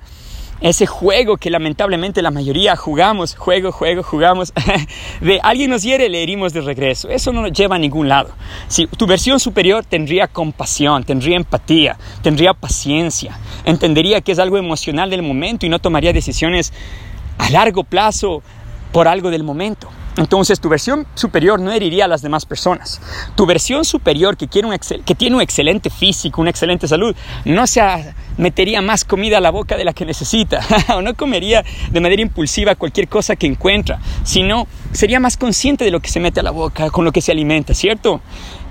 ese 0.62 0.86
juego 0.86 1.38
que 1.38 1.50
lamentablemente 1.50 2.22
la 2.22 2.30
mayoría 2.30 2.76
jugamos, 2.76 3.36
juego, 3.36 3.72
juego, 3.72 4.04
jugamos, 4.04 4.54
de 5.22 5.40
alguien 5.42 5.72
nos 5.72 5.82
hiere, 5.82 6.08
le 6.08 6.22
herimos 6.22 6.54
de 6.54 6.62
regreso. 6.62 7.10
Eso 7.10 7.34
no 7.34 7.42
nos 7.42 7.54
lleva 7.54 7.78
a 7.78 7.80
ningún 7.80 8.08
lado. 8.08 8.30
Si 8.68 8.86
tu 8.86 9.08
versión 9.08 9.40
superior 9.40 9.84
tendría 9.84 10.28
compasión, 10.28 11.04
tendría 11.06 11.38
empatía, 11.38 11.98
tendría 12.22 12.54
paciencia, 12.54 13.36
entendería 13.66 14.22
que 14.22 14.32
es 14.32 14.38
algo 14.38 14.60
emocional 14.60 15.10
del 15.10 15.24
momento 15.24 15.66
y 15.66 15.70
no 15.70 15.80
tomaría 15.80 16.14
decisiones 16.14 16.72
a 17.40 17.50
largo 17.50 17.84
plazo 17.84 18.44
por 18.92 19.08
algo 19.08 19.30
del 19.30 19.44
momento. 19.44 19.90
Entonces 20.18 20.60
tu 20.60 20.68
versión 20.68 21.08
superior 21.16 21.62
no 21.62 21.72
heriría 21.72 22.06
a 22.06 22.08
las 22.08 22.22
demás 22.22 22.46
personas. 22.46 23.00
Tu 23.36 23.46
versión 23.46 23.86
superior 23.86 24.36
que, 24.36 24.48
tiene 24.48 24.68
un 25.36 25.42
excelente 25.42 25.90
físico, 25.90 26.42
una 26.42 26.50
excelente 26.50 26.90
salud, 26.90 27.16
no 27.46 27.68
se 27.68 27.82
metería 28.38 28.82
más 28.82 29.06
comida 29.06 29.38
a 29.38 29.42
la 29.42 29.52
boca 29.52 29.78
de 29.78 29.86
la 29.86 29.94
que 29.94 30.06
necesita 30.06 30.60
o 30.96 31.02
no 31.02 31.14
comería 31.14 31.64
de 31.92 32.02
manera 32.02 32.22
impulsiva 32.22 32.76
cualquier 32.76 33.08
cosa 33.08 33.38
que 33.38 33.48
encuentra, 33.48 34.00
sino 34.24 34.68
sería 34.92 35.22
más 35.22 35.38
consciente 35.38 35.86
de 35.86 35.92
lo 35.92 36.02
que 36.02 36.10
se 36.10 36.20
mete 36.20 36.42
a 36.42 36.44
la 36.44 36.52
boca, 36.52 36.90
con 36.90 37.06
lo 37.06 37.14
que 37.14 37.22
se 37.22 37.32
alimenta, 37.32 37.74
¿cierto? 37.74 38.20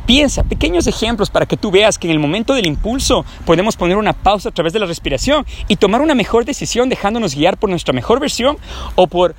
Piensa, 0.04 0.42
pequeños 0.42 0.86
ejemplos 0.86 1.30
para 1.30 1.46
que 1.46 1.58
tú 1.58 1.70
veas 1.70 1.98
que 1.98 2.08
en 2.08 2.12
el 2.12 2.18
momento 2.18 2.54
del 2.54 2.66
impulso 2.66 3.24
podemos 3.44 3.76
poner 3.76 3.96
una 3.98 4.14
pausa 4.14 4.48
a 4.48 4.52
través 4.52 4.72
de 4.72 4.78
la 4.78 4.86
respiración 4.86 5.46
y 5.68 5.76
tomar 5.76 6.00
una 6.00 6.14
mejor 6.14 6.46
decisión 6.46 6.88
dejándonos 6.88 7.34
guiar 7.34 7.58
por 7.58 7.68
nuestra 7.68 7.92
mejor 7.92 8.18
versión 8.18 8.56
o 8.94 9.06
por 9.06 9.34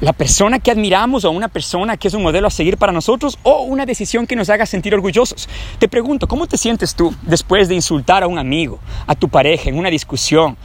la 0.00 0.12
persona 0.12 0.58
que 0.58 0.70
admiramos 0.70 1.24
o 1.24 1.30
una 1.30 1.48
persona 1.48 1.96
que 1.96 2.08
es 2.08 2.14
un 2.14 2.22
modelo 2.22 2.46
a 2.46 2.50
seguir 2.50 2.76
para 2.78 2.92
nosotros 2.92 3.38
o 3.42 3.62
una 3.62 3.86
decisión 3.86 4.26
que 4.26 4.36
nos 4.36 4.48
haga 4.48 4.66
sentir 4.66 4.94
orgullosos. 4.94 5.48
Te 5.78 5.88
pregunto, 5.88 6.26
¿cómo 6.26 6.46
te 6.46 6.56
sientes 6.56 6.94
tú 6.94 7.14
después 7.22 7.68
de 7.68 7.74
insultar 7.74 8.22
a 8.22 8.26
un 8.26 8.38
amigo, 8.38 8.78
a 9.06 9.14
tu 9.14 9.28
pareja 9.28 9.68
en 9.68 9.78
una 9.78 9.90
discusión 9.90 10.56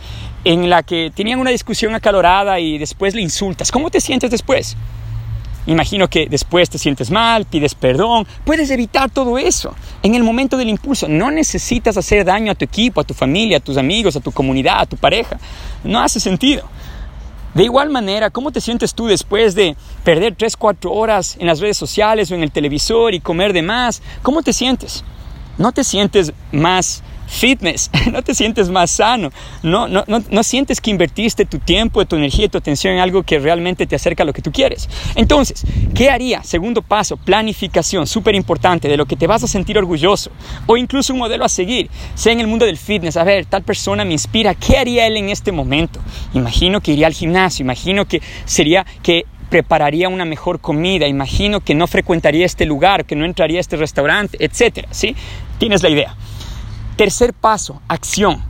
en 0.44 0.70
la 0.70 0.84
que 0.84 1.12
tenían 1.14 1.40
una 1.40 1.50
discusión 1.50 1.96
acalorada 1.96 2.60
y 2.60 2.78
después 2.78 3.14
le 3.14 3.22
insultas? 3.22 3.72
¿Cómo 3.72 3.92
te 3.92 4.00
sientes 4.00 4.32
después? 4.32 4.78
Imagino 5.68 6.08
que 6.08 6.28
después 6.30 6.70
te 6.70 6.78
sientes 6.78 7.10
mal, 7.10 7.46
pides 7.46 7.74
perdón, 7.74 8.28
puedes 8.44 8.70
evitar 8.70 9.10
todo 9.10 9.40
eso 9.40 9.74
en 10.04 10.14
el 10.14 10.24
momento 10.24 10.58
del 10.58 10.70
impulso. 10.70 11.08
No 11.08 11.32
necesitas 11.32 11.98
hacer 11.98 12.24
daño 12.24 12.52
a 12.52 12.56
tu 12.56 12.64
equipo, 12.64 13.02
a 13.02 13.04
tu 13.04 13.16
familia, 13.16 13.58
a 13.58 13.60
tus 13.60 13.76
amigos, 13.76 14.16
a 14.16 14.20
tu 14.20 14.32
comunidad, 14.32 14.82
a 14.82 14.86
tu 14.86 14.96
pareja. 14.96 15.40
No 15.84 16.00
hace 16.00 16.20
sentido. 16.20 16.70
De 17.56 17.64
igual 17.64 17.90
manera, 17.90 18.30
¿cómo 18.32 18.52
te 18.52 18.60
sientes 18.60 18.94
tú 18.94 19.08
después 19.08 19.56
de 19.56 19.78
perder 20.04 20.36
3, 20.36 20.58
4 20.58 20.92
horas 20.92 21.38
en 21.40 21.48
las 21.48 21.62
redes 21.62 21.78
sociales 21.78 22.30
o 22.30 22.36
en 22.36 22.44
el 22.44 22.52
televisor 22.52 23.14
y 23.14 23.22
comer 23.22 23.54
de 23.54 23.62
más? 23.62 24.02
¿Cómo 24.22 24.44
te 24.44 24.52
sientes? 24.52 25.06
¿No 25.58 25.72
te 25.72 25.86
sientes 25.86 26.34
más 26.52 27.02
fitness, 27.28 27.90
no 28.12 28.22
te 28.22 28.34
sientes 28.34 28.70
más 28.70 28.92
sano, 28.92 29.32
no, 29.64 29.88
no, 29.88 30.04
no, 30.08 30.24
no, 30.30 30.44
sientes 30.44 30.82
que 30.82 30.92
invertiste 30.92 31.46
tu 31.46 31.60
tiempo, 31.60 32.06
tu 32.06 32.16
energía 32.16 32.46
y 32.46 32.50
tu 32.50 32.58
atención 32.58 32.94
en 32.94 33.00
algo 33.00 33.24
que 33.24 33.40
realmente 33.40 33.88
te 33.88 33.96
acerca 33.96 34.24
a 34.24 34.26
lo 34.26 34.34
que 34.34 34.42
tú 34.42 34.52
quieres. 34.52 34.90
Entonces, 35.16 35.64
¿qué 35.94 36.10
haría? 36.10 36.44
Segundo 36.44 36.82
paso, 36.82 37.18
planificación, 37.18 38.08
súper 38.08 38.36
importante, 38.36 38.88
de 38.88 38.98
lo 38.98 39.06
que 39.06 39.16
te 39.16 39.28
vas 39.28 39.44
a 39.44 39.48
sentir 39.48 39.78
orgulloso 39.78 40.32
o 40.68 40.78
incluso 40.78 41.14
un 41.14 41.20
modelo 41.20 41.46
a 41.46 41.50
seguir, 41.50 41.90
sea 42.16 42.34
en 42.34 42.40
el 42.40 42.48
mundo 42.48 42.66
del 42.66 42.78
fitness, 42.78 43.18
a 43.18 43.24
ver, 43.24 43.46
tal 43.46 43.64
persona 43.64 44.06
me 44.06 44.14
inspira, 44.14 44.54
¿qué 44.54 44.78
haría 44.78 45.08
él 45.08 45.18
en 45.18 45.30
este 45.30 45.52
momento? 45.52 46.00
Imagino 46.34 46.82
que 46.82 46.94
iría 46.94 47.08
al 47.08 47.14
gimnasio, 47.14 47.64
imagino 47.64 48.06
que 48.06 48.22
sería 48.46 48.86
que 49.02 49.26
prepararía 49.50 50.10
una 50.10 50.26
mejor 50.26 50.60
comida, 50.60 51.08
imagino 51.08 51.62
que 51.62 51.76
no 51.76 51.88
frecuentaría 51.88 52.46
este 52.46 52.66
lugar, 52.66 53.06
que 53.06 53.16
no 53.16 53.26
entraría 53.26 53.60
a 53.60 53.62
este 53.62 53.78
restaurante, 53.78 54.38
etcétera, 54.44 54.88
¿sí? 54.92 55.16
Tienes 55.60 55.84
la 55.84 55.90
idea. 55.90 56.16
Tercer 56.96 57.34
paso, 57.34 57.82
acción. 57.90 58.42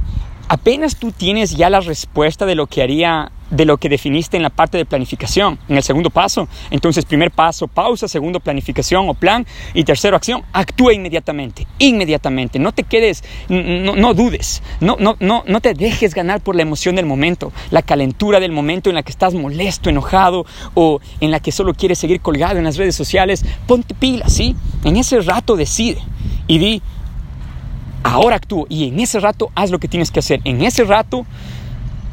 Apenas 0.47 0.97
tú 0.97 1.11
tienes 1.11 1.55
ya 1.55 1.71
la 1.71 1.79
respuesta 1.79 2.45
de 2.45 2.53
lo 2.53 2.67
que 2.67 2.83
haría, 2.83 3.31
de 3.49 3.65
lo 3.65 3.77
que 3.77 3.89
definiste 3.89 4.37
en 4.37 4.43
la 4.43 4.51
parte 4.51 4.77
de 4.77 4.85
planificación, 4.85 5.57
en 5.67 5.77
el 5.77 5.81
segundo 5.81 6.11
paso. 6.11 6.47
Entonces, 6.69 7.05
primer 7.05 7.31
paso, 7.31 7.67
pausa, 7.67 8.07
segundo, 8.07 8.39
planificación 8.39 9.09
o 9.09 9.15
plan. 9.15 9.47
Y 9.73 9.83
tercero, 9.83 10.15
acción, 10.15 10.43
actúa 10.53 10.93
inmediatamente, 10.93 11.65
inmediatamente. 11.79 12.59
No 12.59 12.71
te 12.71 12.83
quedes, 12.83 13.23
no, 13.49 13.95
no 13.95 14.13
dudes, 14.13 14.61
no, 14.79 14.95
no, 14.99 15.17
no, 15.19 15.43
no 15.47 15.61
te 15.61 15.73
dejes 15.73 16.13
ganar 16.13 16.41
por 16.41 16.55
la 16.55 16.61
emoción 16.61 16.95
del 16.95 17.07
momento, 17.07 17.51
la 17.71 17.81
calentura 17.81 18.39
del 18.39 18.51
momento 18.51 18.89
en 18.89 18.95
la 18.95 19.01
que 19.01 19.11
estás 19.11 19.33
molesto, 19.33 19.89
enojado 19.89 20.45
o 20.75 20.99
en 21.19 21.31
la 21.31 21.39
que 21.39 21.51
solo 21.51 21.73
quieres 21.73 21.97
seguir 21.97 22.21
colgado 22.21 22.59
en 22.59 22.65
las 22.65 22.77
redes 22.77 22.95
sociales. 22.95 23.43
Ponte 23.65 23.95
pila, 23.95 24.29
¿sí? 24.29 24.55
En 24.83 24.97
ese 24.97 25.19
rato 25.21 25.55
decide 25.55 26.03
y 26.47 26.59
di, 26.59 26.81
ahora 28.05 28.35
actúo 28.35 28.67
y 28.69 28.88
en 28.88 29.00
ese 29.00 29.19
rato 29.19 29.51
haz 29.55 29.71
lo 29.71 29.79
que 29.79 29.88
tienes 29.88 30.12
que 30.12 30.19
hacer. 30.19 30.39
En 30.43 30.62
ese 30.62 30.83
rato 30.83 31.25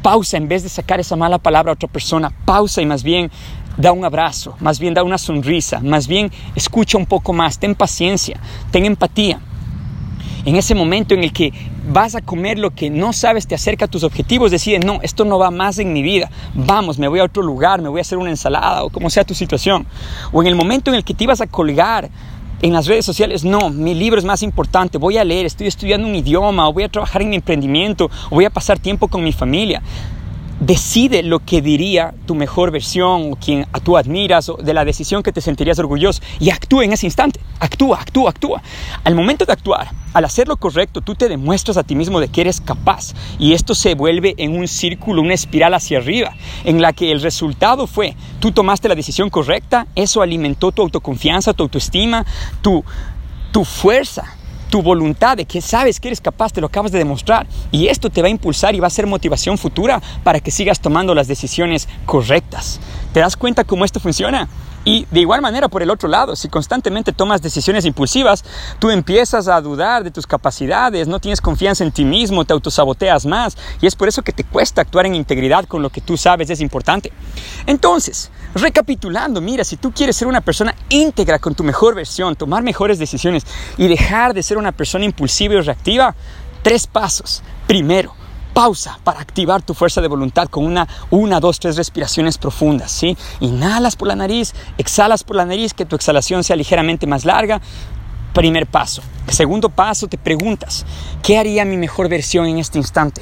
pausa 0.01 0.37
en 0.37 0.47
vez 0.47 0.63
de 0.63 0.69
sacar 0.69 0.99
esa 0.99 1.15
mala 1.15 1.37
palabra 1.37 1.71
a 1.71 1.75
otra 1.75 1.87
persona, 1.87 2.31
pausa 2.45 2.81
y 2.81 2.85
más 2.87 3.03
bien 3.03 3.29
da 3.77 3.91
un 3.91 4.03
abrazo, 4.03 4.55
más 4.59 4.79
bien 4.79 4.95
da 4.95 5.03
una 5.03 5.19
sonrisa, 5.19 5.79
más 5.81 6.07
bien 6.07 6.31
escucha 6.55 6.97
un 6.97 7.05
poco 7.05 7.31
más, 7.31 7.59
ten 7.59 7.75
paciencia, 7.75 8.39
ten 8.71 8.85
empatía. 8.85 9.39
En 10.45 10.55
ese 10.55 10.73
momento 10.73 11.13
en 11.13 11.23
el 11.23 11.31
que 11.31 11.53
vas 11.87 12.15
a 12.15 12.21
comer 12.21 12.57
lo 12.57 12.71
que 12.71 12.89
no 12.89 13.13
sabes 13.13 13.45
te 13.45 13.53
acerca 13.53 13.85
a 13.85 13.87
tus 13.87 14.03
objetivos, 14.03 14.49
decide, 14.49 14.79
no, 14.79 14.99
esto 15.03 15.25
no 15.25 15.37
va 15.37 15.51
más 15.51 15.77
en 15.77 15.93
mi 15.93 16.01
vida, 16.01 16.31
vamos, 16.55 16.97
me 16.97 17.07
voy 17.07 17.19
a 17.19 17.23
otro 17.23 17.43
lugar, 17.43 17.83
me 17.83 17.89
voy 17.89 17.99
a 17.99 18.01
hacer 18.01 18.17
una 18.17 18.31
ensalada 18.31 18.83
o 18.83 18.89
como 18.89 19.11
sea 19.11 19.23
tu 19.23 19.35
situación. 19.35 19.85
O 20.31 20.41
en 20.41 20.47
el 20.47 20.55
momento 20.55 20.89
en 20.89 20.95
el 20.95 21.03
que 21.03 21.13
te 21.13 21.23
ibas 21.23 21.39
a 21.39 21.47
colgar 21.47 22.09
en 22.63 22.71
las 22.71 22.87
redes 22.87 23.05
sociales, 23.05 23.43
no, 23.43 23.69
mi 23.69 23.93
libro 23.93 24.17
es 24.17 24.23
más 24.23 24.41
importante, 24.41 24.97
voy 24.97 25.17
a 25.17 25.25
leer, 25.25 25.45
estoy 25.45 25.67
estudiando 25.67 26.07
un 26.07 26.15
idioma, 26.15 26.69
o 26.69 26.71
voy 26.71 26.83
a 26.83 26.87
trabajar 26.87 27.21
en 27.21 27.29
mi 27.29 27.35
emprendimiento, 27.35 28.09
o 28.29 28.35
voy 28.35 28.45
a 28.45 28.49
pasar 28.49 28.79
tiempo 28.79 29.09
con 29.09 29.21
mi 29.21 29.33
familia. 29.33 29.81
Decide 30.65 31.23
lo 31.23 31.39
que 31.39 31.61
diría 31.61 32.13
tu 32.25 32.35
mejor 32.35 32.71
versión 32.71 33.33
o 33.33 33.35
quien 33.35 33.67
tú 33.83 33.97
admiras 33.97 34.47
o 34.47 34.55
de 34.55 34.73
la 34.73 34.85
decisión 34.85 35.21
que 35.21 35.33
te 35.33 35.41
sentirías 35.41 35.77
orgulloso 35.77 36.21
y 36.39 36.51
actúa 36.51 36.85
en 36.85 36.93
ese 36.93 37.05
instante. 37.05 37.41
Actúa, 37.59 37.99
actúa, 37.99 38.29
actúa. 38.29 38.61
Al 39.03 39.13
momento 39.13 39.45
de 39.45 39.51
actuar, 39.51 39.89
al 40.13 40.23
hacer 40.23 40.47
lo 40.47 40.55
correcto, 40.55 41.01
tú 41.01 41.15
te 41.15 41.27
demuestras 41.27 41.75
a 41.75 41.83
ti 41.83 41.95
mismo 41.95 42.21
de 42.21 42.29
que 42.29 42.39
eres 42.39 42.61
capaz 42.61 43.13
y 43.39 43.51
esto 43.51 43.75
se 43.75 43.93
vuelve 43.93 44.35
en 44.37 44.55
un 44.57 44.69
círculo, 44.69 45.21
una 45.21 45.33
espiral 45.33 45.73
hacia 45.73 45.97
arriba, 45.97 46.33
en 46.63 46.81
la 46.81 46.93
que 46.93 47.11
el 47.11 47.21
resultado 47.21 47.85
fue, 47.85 48.15
tú 48.39 48.53
tomaste 48.53 48.87
la 48.87 48.95
decisión 48.95 49.29
correcta, 49.29 49.87
eso 49.95 50.21
alimentó 50.21 50.71
tu 50.71 50.81
autoconfianza, 50.81 51.53
tu 51.53 51.63
autoestima, 51.63 52.25
tu, 52.61 52.85
tu 53.51 53.65
fuerza 53.65 54.37
tu 54.73 54.81
voluntad 54.81 55.37
de 55.37 55.45
que 55.45 55.61
sabes 55.61 55.99
que 55.99 56.07
eres 56.07 56.19
capaz, 56.19 56.51
te 56.51 56.59
lo 56.59 56.65
acabas 56.65 56.91
de 56.91 56.97
demostrar. 56.97 57.45
Y 57.71 57.89
esto 57.89 58.09
te 58.09 58.23
va 58.23 58.27
a 58.27 58.31
impulsar 58.31 58.73
y 58.73 58.79
va 58.79 58.87
a 58.87 58.89
ser 58.89 59.05
motivación 59.05 59.59
futura 59.59 60.01
para 60.23 60.39
que 60.39 60.49
sigas 60.49 60.79
tomando 60.79 61.13
las 61.13 61.27
decisiones 61.27 61.87
correctas. 62.07 62.79
¿Te 63.13 63.19
das 63.19 63.37
cuenta 63.37 63.65
cómo 63.65 63.85
esto 63.85 63.99
funciona? 63.99 64.49
Y 64.85 65.07
de 65.11 65.21
igual 65.21 65.41
manera, 65.41 65.69
por 65.69 65.81
el 65.81 65.89
otro 65.89 66.09
lado, 66.09 66.35
si 66.35 66.49
constantemente 66.49 67.13
tomas 67.13 67.41
decisiones 67.41 67.85
impulsivas, 67.85 68.43
tú 68.79 68.89
empiezas 68.89 69.47
a 69.47 69.61
dudar 69.61 70.03
de 70.03 70.11
tus 70.11 70.27
capacidades, 70.27 71.07
no 71.07 71.19
tienes 71.19 71.39
confianza 71.39 71.83
en 71.83 71.91
ti 71.91 72.03
mismo, 72.03 72.43
te 72.43 72.53
autosaboteas 72.53 73.25
más 73.25 73.57
y 73.81 73.87
es 73.87 73.95
por 73.95 74.07
eso 74.07 74.21
que 74.21 74.33
te 74.33 74.43
cuesta 74.43 74.81
actuar 74.81 75.05
en 75.05 75.15
integridad 75.15 75.65
con 75.65 75.81
lo 75.81 75.89
que 75.89 76.01
tú 76.01 76.17
sabes 76.17 76.49
es 76.49 76.59
importante. 76.59 77.13
Entonces, 77.65 78.29
recapitulando, 78.53 79.39
mira, 79.39 79.63
si 79.63 79.77
tú 79.77 79.91
quieres 79.91 80.17
ser 80.17 80.27
una 80.27 80.41
persona 80.41 80.75
íntegra 80.89 81.39
con 81.39 81.55
tu 81.55 81.63
mejor 81.63 81.95
versión, 81.95 82.35
tomar 82.35 82.63
mejores 82.63 82.99
decisiones 82.99 83.45
y 83.77 83.87
dejar 83.87 84.33
de 84.33 84.43
ser 84.43 84.57
una 84.57 84.73
persona 84.73 85.05
impulsiva 85.05 85.53
y 85.55 85.61
reactiva, 85.61 86.15
tres 86.61 86.87
pasos. 86.87 87.41
Primero, 87.67 88.13
pausa 88.53 88.99
para 89.03 89.19
activar 89.19 89.61
tu 89.61 89.73
fuerza 89.73 90.01
de 90.01 90.07
voluntad 90.07 90.47
con 90.47 90.65
una, 90.65 90.87
una, 91.09 91.39
dos, 91.39 91.59
tres 91.59 91.75
respiraciones 91.75 92.37
profundas, 92.37 92.91
¿sí? 92.91 93.17
Inhalas 93.39 93.95
por 93.95 94.07
la 94.07 94.15
nariz, 94.15 94.53
exhalas 94.77 95.23
por 95.23 95.35
la 95.35 95.45
nariz, 95.45 95.73
que 95.73 95.85
tu 95.85 95.95
exhalación 95.95 96.43
sea 96.43 96.55
ligeramente 96.55 97.07
más 97.07 97.25
larga. 97.25 97.61
Primer 98.33 98.65
paso. 98.65 99.01
Segundo 99.27 99.69
paso, 99.69 100.07
te 100.07 100.17
preguntas, 100.17 100.85
¿qué 101.21 101.37
haría 101.37 101.65
mi 101.65 101.77
mejor 101.77 102.09
versión 102.09 102.47
en 102.47 102.57
este 102.57 102.77
instante? 102.77 103.21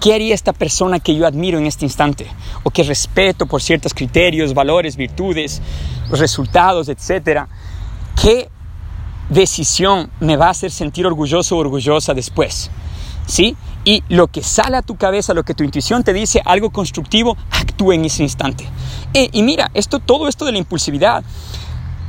¿Qué 0.00 0.14
haría 0.14 0.34
esta 0.34 0.52
persona 0.52 0.98
que 0.98 1.14
yo 1.14 1.26
admiro 1.26 1.58
en 1.58 1.66
este 1.66 1.84
instante? 1.84 2.26
O 2.62 2.70
que 2.70 2.82
respeto 2.82 3.46
por 3.46 3.60
ciertos 3.60 3.92
criterios, 3.92 4.54
valores, 4.54 4.96
virtudes, 4.96 5.60
resultados, 6.10 6.88
etcétera. 6.88 7.48
¿Qué 8.20 8.48
decisión 9.28 10.10
me 10.18 10.36
va 10.36 10.46
a 10.46 10.50
hacer 10.50 10.70
sentir 10.70 11.06
orgulloso 11.06 11.56
o 11.56 11.60
orgullosa 11.60 12.14
después? 12.14 12.70
¿Sí? 13.30 13.56
y 13.84 14.02
lo 14.08 14.28
que 14.28 14.42
sale 14.42 14.76
a 14.76 14.82
tu 14.82 14.96
cabeza, 14.96 15.34
lo 15.34 15.44
que 15.44 15.54
tu 15.54 15.64
intuición 15.64 16.04
te 16.04 16.12
dice, 16.12 16.42
algo 16.44 16.70
constructivo, 16.70 17.36
actúa 17.50 17.94
en 17.94 18.04
ese 18.04 18.22
instante. 18.22 18.68
Eh, 19.14 19.28
y 19.32 19.42
mira, 19.42 19.70
esto, 19.74 20.00
todo 20.00 20.28
esto 20.28 20.44
de 20.44 20.52
la 20.52 20.58
impulsividad, 20.58 21.24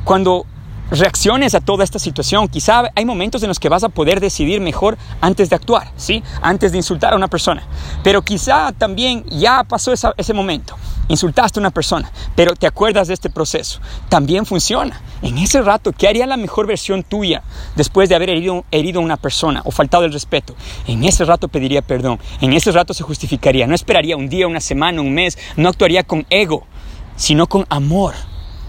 cuando 0.04 0.46
reacciones 0.91 1.55
a 1.55 1.62
toda 1.62 1.83
esta 1.83 2.00
situación. 2.00 2.48
Quizá 2.48 2.83
hay 2.95 3.05
momentos 3.05 3.41
en 3.41 3.48
los 3.48 3.60
que 3.60 3.69
vas 3.69 3.83
a 3.83 3.89
poder 3.89 4.19
decidir 4.19 4.62
mejor 4.62 4.98
antes 5.21 5.50
de 5.50 5.55
actuar, 5.55 5.91
¿sí? 5.95 6.21
Antes 6.41 6.71
de 6.71 6.77
insultar 6.77 7.13
a 7.13 7.15
una 7.15 7.27
persona. 7.27 7.63
Pero 8.03 8.21
quizá 8.21 8.71
también 8.74 9.24
ya 9.25 9.63
pasó 9.63 9.93
ese 9.93 10.33
momento. 10.33 10.75
Insultaste 11.07 11.60
a 11.60 11.62
una 11.62 11.71
persona, 11.71 12.12
pero 12.36 12.55
te 12.55 12.67
acuerdas 12.67 13.07
de 13.07 13.13
este 13.13 13.29
proceso. 13.29 13.79
También 14.07 14.45
funciona. 14.45 15.01
En 15.21 15.38
ese 15.38 15.62
rato, 15.62 15.91
¿qué 15.91 16.07
haría 16.07 16.25
la 16.25 16.38
mejor 16.38 16.67
versión 16.67 17.03
tuya 17.03 17.43
después 17.75 18.07
de 18.07 18.15
haber 18.15 18.29
herido, 18.29 18.63
herido 18.71 19.01
a 19.01 19.03
una 19.03 19.17
persona 19.17 19.62
o 19.65 19.71
faltado 19.71 20.05
el 20.05 20.13
respeto? 20.13 20.55
En 20.88 21.03
ese 21.03 21.25
rato 21.25 21.48
pediría 21.48 21.81
perdón. 21.81 22.19
En 22.39 22.53
ese 22.53 22.71
rato 22.71 22.93
se 22.93 23.03
justificaría. 23.03 23.67
No 23.67 23.75
esperaría 23.75 24.15
un 24.15 24.29
día, 24.29 24.48
una 24.48 24.62
semana, 24.62 25.01
un 25.01 25.13
mes. 25.13 25.38
No 25.57 25.69
actuaría 25.69 26.03
con 26.03 26.25
ego, 26.29 26.65
sino 27.15 27.48
con 27.48 27.65
amor. 27.69 28.13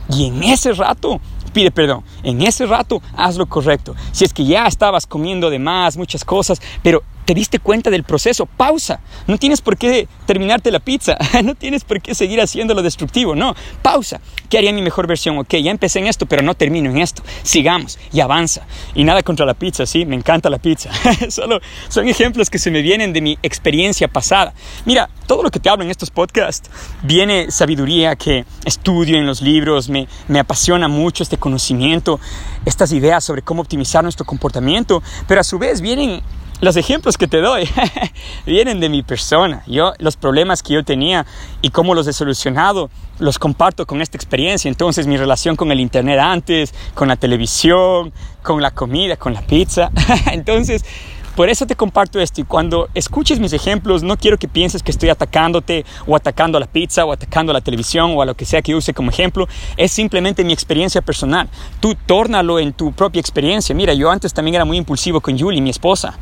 Y 0.09 0.27
en 0.27 0.43
ese 0.43 0.73
rato 0.73 1.21
pide 1.53 1.71
perdón. 1.71 2.03
En 2.23 2.43
ese 2.43 2.67
rato 2.67 3.03
haz 3.17 3.37
lo 3.37 3.47
correcto. 3.47 3.95
Si 4.13 4.25
es 4.25 4.33
que 4.33 4.45
ya 4.45 4.67
estabas 4.67 5.07
comiendo 5.07 5.51
de 5.51 5.59
más, 5.59 5.97
muchas 5.97 6.25
cosas, 6.25 6.61
pero 6.83 7.03
te 7.25 7.35
diste 7.35 7.59
cuenta 7.59 7.91
del 7.91 8.05
proceso, 8.05 8.47
pausa. 8.47 9.01
No 9.27 9.39
tienes 9.39 9.61
por 9.61 9.77
qué 9.77 10.09
terminarte 10.27 10.71
la 10.71 10.81
pizza, 10.81 11.17
no 11.45 11.55
tienes 11.55 11.85
por 11.85 12.01
qué 12.01 12.15
seguir 12.15 12.41
haciendo 12.41 12.75
lo 12.75 12.83
destructivo, 12.83 13.35
no, 13.35 13.55
pausa. 13.83 14.21
¿Qué 14.49 14.59
haría 14.59 14.73
mi 14.73 14.83
mejor 14.83 15.07
versión? 15.07 15.39
Ok, 15.39 15.55
ya 15.57 15.71
empecé 15.71 16.01
en 16.01 16.07
esto, 16.07 16.27
pero 16.27 16.43
no 16.43 16.55
termino 16.55 16.91
en 16.91 16.99
esto. 16.99 17.23
Sigamos 17.43 17.99
y 18.13 18.21
avanza. 18.21 18.63
Y 18.95 19.05
nada 19.05 19.23
contra 19.23 19.47
la 19.47 19.55
pizza, 19.55 19.87
sí, 19.87 20.05
me 20.05 20.17
encanta 20.17 20.51
la 20.51 20.59
pizza. 20.59 20.91
Solo 21.31 21.61
son 21.89 22.09
ejemplos 22.09 22.51
que 22.51 22.59
se 22.59 22.71
me 22.71 22.83
vienen 22.83 23.13
de 23.13 23.21
mi 23.21 23.39
experiencia 23.43 24.09
pasada. 24.09 24.53
Mira, 24.85 25.09
todo 25.27 25.43
lo 25.43 25.51
que 25.51 25.61
te 25.61 25.69
hablo 25.69 25.85
en 25.85 25.91
estos 25.91 26.11
podcasts 26.11 26.71
viene 27.03 27.51
sabiduría 27.51 28.17
que 28.17 28.45
estudio 28.65 29.19
en 29.19 29.27
los 29.27 29.41
libros, 29.41 29.89
me, 29.89 30.09
me 30.29 30.39
apasiona 30.39 30.89
mucho 30.89 31.23
este 31.23 31.39
conocimiento, 31.39 32.21
estas 32.65 32.93
ideas 32.93 33.25
sobre 33.25 33.43
cómo 33.43 33.63
optimizar 33.63 34.03
nuestro 34.03 34.27
comportamiento, 34.27 35.03
pero 35.27 35.41
a 35.41 35.45
su 35.45 35.59
vez 35.59 35.81
vienen 35.81 36.23
los 36.63 36.77
ejemplos 36.77 37.19
que 37.19 37.27
te 37.27 37.41
doy 37.41 37.69
vienen 38.47 38.79
de 38.79 38.89
mi 38.89 39.03
persona. 39.03 39.65
Yo, 39.67 39.95
los 39.99 40.17
problemas 40.17 40.63
que 40.63 40.75
yo 40.75 40.85
tenía 40.85 41.27
y 41.61 41.71
cómo 41.71 41.93
los 41.93 42.07
he 42.07 42.13
solucionado, 42.13 42.89
los 43.19 43.41
comparto 43.41 43.85
con 43.85 44.01
esta 44.01 44.17
experiencia. 44.17 44.69
Entonces, 44.69 45.09
mi 45.09 45.17
relación 45.17 45.57
con 45.57 45.73
el 45.73 45.81
Internet 45.81 46.21
antes, 46.21 46.73
con 46.95 47.09
la 47.09 47.17
televisión, 47.17 48.13
con 48.45 48.63
la 48.63 48.71
comida, 48.71 49.17
con 49.17 49.35
la 49.35 49.43
pizza. 49.43 49.91
Entonces, 50.33 50.85
por 51.35 51.49
eso 51.49 51.67
te 51.67 51.77
comparto 51.77 52.21
esto 52.21 52.41
y 52.41 52.45
cuando 52.45 52.89
escuches 52.95 53.41
mis 53.41 53.53
ejemplos 53.53 54.03
no 54.03 54.17
quiero 54.17 54.39
que 54.39 54.49
pienses 54.49 54.83
que 54.83 54.91
estoy 54.91 55.09
atacándote 55.09 55.85
o 56.07 56.15
atacando 56.15 56.59
a 56.59 56.61
la 56.61 56.67
pizza 56.67 57.05
o 57.05 57.13
atacando 57.13 57.53
a 57.53 57.55
la 57.55 57.61
televisión 57.61 58.13
o 58.15 58.23
a 58.23 58.27
lo 58.27 58.35
que 58.35 58.45
sea 58.45 58.61
que 58.61 58.75
use 58.75 58.93
como 58.93 59.11
ejemplo. 59.11 59.49
Es 59.77 59.93
simplemente 59.93 60.45
mi 60.45 60.53
experiencia 60.53 61.01
personal. 61.01 61.49
Tú 61.81 61.95
tórnalo 62.07 62.59
en 62.59 62.73
tu 62.73 62.93
propia 62.93 63.21
experiencia. 63.21 63.75
Mira, 63.75 63.95
yo 63.95 64.11
antes 64.11 64.35
también 64.35 64.57
era 64.57 64.65
muy 64.65 64.77
impulsivo 64.77 65.21
con 65.21 65.39
Julie, 65.39 65.61
mi 65.61 65.71
esposa. 65.71 66.19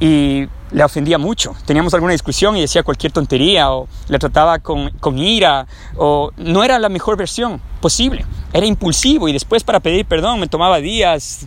Y 0.00 0.48
le 0.72 0.82
ofendía 0.82 1.18
mucho. 1.18 1.54
Teníamos 1.64 1.94
alguna 1.94 2.12
discusión 2.12 2.56
y 2.56 2.60
decía 2.60 2.82
cualquier 2.82 3.12
tontería 3.12 3.70
o 3.70 3.86
le 4.08 4.18
trataba 4.18 4.58
con, 4.58 4.90
con, 4.98 5.18
ira 5.18 5.66
o 5.96 6.32
no 6.36 6.64
era 6.64 6.80
la 6.80 6.88
mejor 6.88 7.16
versión 7.16 7.60
posible. 7.80 8.26
Era 8.52 8.66
impulsivo 8.66 9.28
y 9.28 9.32
después 9.32 9.62
para 9.62 9.78
pedir 9.78 10.04
perdón 10.04 10.40
me 10.40 10.48
tomaba 10.48 10.78
días, 10.78 11.46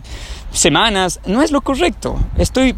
semanas, 0.52 1.20
no 1.26 1.42
es 1.42 1.50
lo 1.50 1.60
correcto. 1.60 2.18
Estoy 2.36 2.74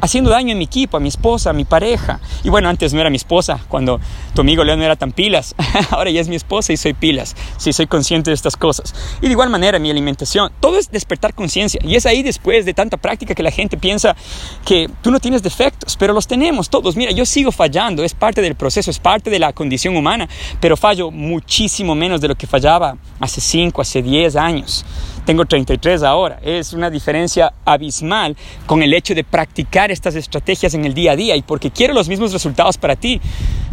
haciendo 0.00 0.30
daño 0.30 0.54
a 0.54 0.56
mi 0.56 0.64
equipo, 0.64 0.96
a 0.96 1.00
mi 1.00 1.08
esposa, 1.08 1.50
a 1.50 1.52
mi 1.52 1.64
pareja. 1.64 2.20
Y 2.44 2.48
bueno, 2.48 2.68
antes 2.68 2.92
no 2.92 3.00
era 3.00 3.10
mi 3.10 3.16
esposa, 3.16 3.60
cuando 3.68 4.00
tu 4.34 4.42
amigo 4.42 4.64
León 4.64 4.78
no 4.78 4.84
era 4.84 4.96
tan 4.96 5.12
pilas. 5.12 5.54
Ahora 5.90 6.10
ya 6.10 6.20
es 6.20 6.28
mi 6.28 6.36
esposa 6.36 6.72
y 6.72 6.76
soy 6.76 6.94
pilas. 6.94 7.34
Sí, 7.56 7.72
soy 7.72 7.86
consciente 7.86 8.30
de 8.30 8.34
estas 8.34 8.56
cosas. 8.56 8.94
Y 9.20 9.26
de 9.26 9.32
igual 9.32 9.50
manera, 9.50 9.78
mi 9.78 9.90
alimentación. 9.90 10.52
Todo 10.60 10.78
es 10.78 10.90
despertar 10.90 11.34
conciencia. 11.34 11.80
Y 11.82 11.96
es 11.96 12.06
ahí 12.06 12.22
después 12.22 12.64
de 12.64 12.74
tanta 12.74 12.96
práctica 12.96 13.34
que 13.34 13.42
la 13.42 13.50
gente 13.50 13.76
piensa 13.76 14.16
que 14.64 14.90
tú 15.02 15.10
no 15.10 15.20
tienes 15.20 15.42
defectos, 15.42 15.96
pero 15.96 16.12
los 16.12 16.26
tenemos 16.26 16.70
todos. 16.70 16.96
Mira, 16.96 17.12
yo 17.12 17.26
sigo 17.26 17.52
fallando, 17.52 18.04
es 18.04 18.14
parte 18.14 18.42
del 18.42 18.54
proceso, 18.54 18.90
es 18.90 18.98
parte 18.98 19.30
de 19.30 19.38
la 19.38 19.52
condición 19.52 19.96
humana, 19.96 20.28
pero 20.60 20.76
fallo 20.76 21.10
muchísimo 21.10 21.94
menos 21.94 22.20
de 22.20 22.28
lo 22.28 22.34
que 22.34 22.46
fallaba 22.46 22.96
hace 23.20 23.40
5, 23.40 23.80
hace 23.80 24.02
10 24.02 24.36
años 24.36 24.84
tengo 25.26 25.44
33 25.44 26.02
ahora. 26.04 26.38
Es 26.42 26.72
una 26.72 26.88
diferencia 26.88 27.52
abismal 27.66 28.34
con 28.64 28.82
el 28.82 28.94
hecho 28.94 29.14
de 29.14 29.24
practicar 29.24 29.90
estas 29.90 30.14
estrategias 30.14 30.72
en 30.72 30.86
el 30.86 30.94
día 30.94 31.12
a 31.12 31.16
día 31.16 31.36
y 31.36 31.42
porque 31.42 31.70
quiero 31.70 31.92
los 31.92 32.08
mismos 32.08 32.32
resultados 32.32 32.78
para 32.78 32.96
ti, 32.96 33.20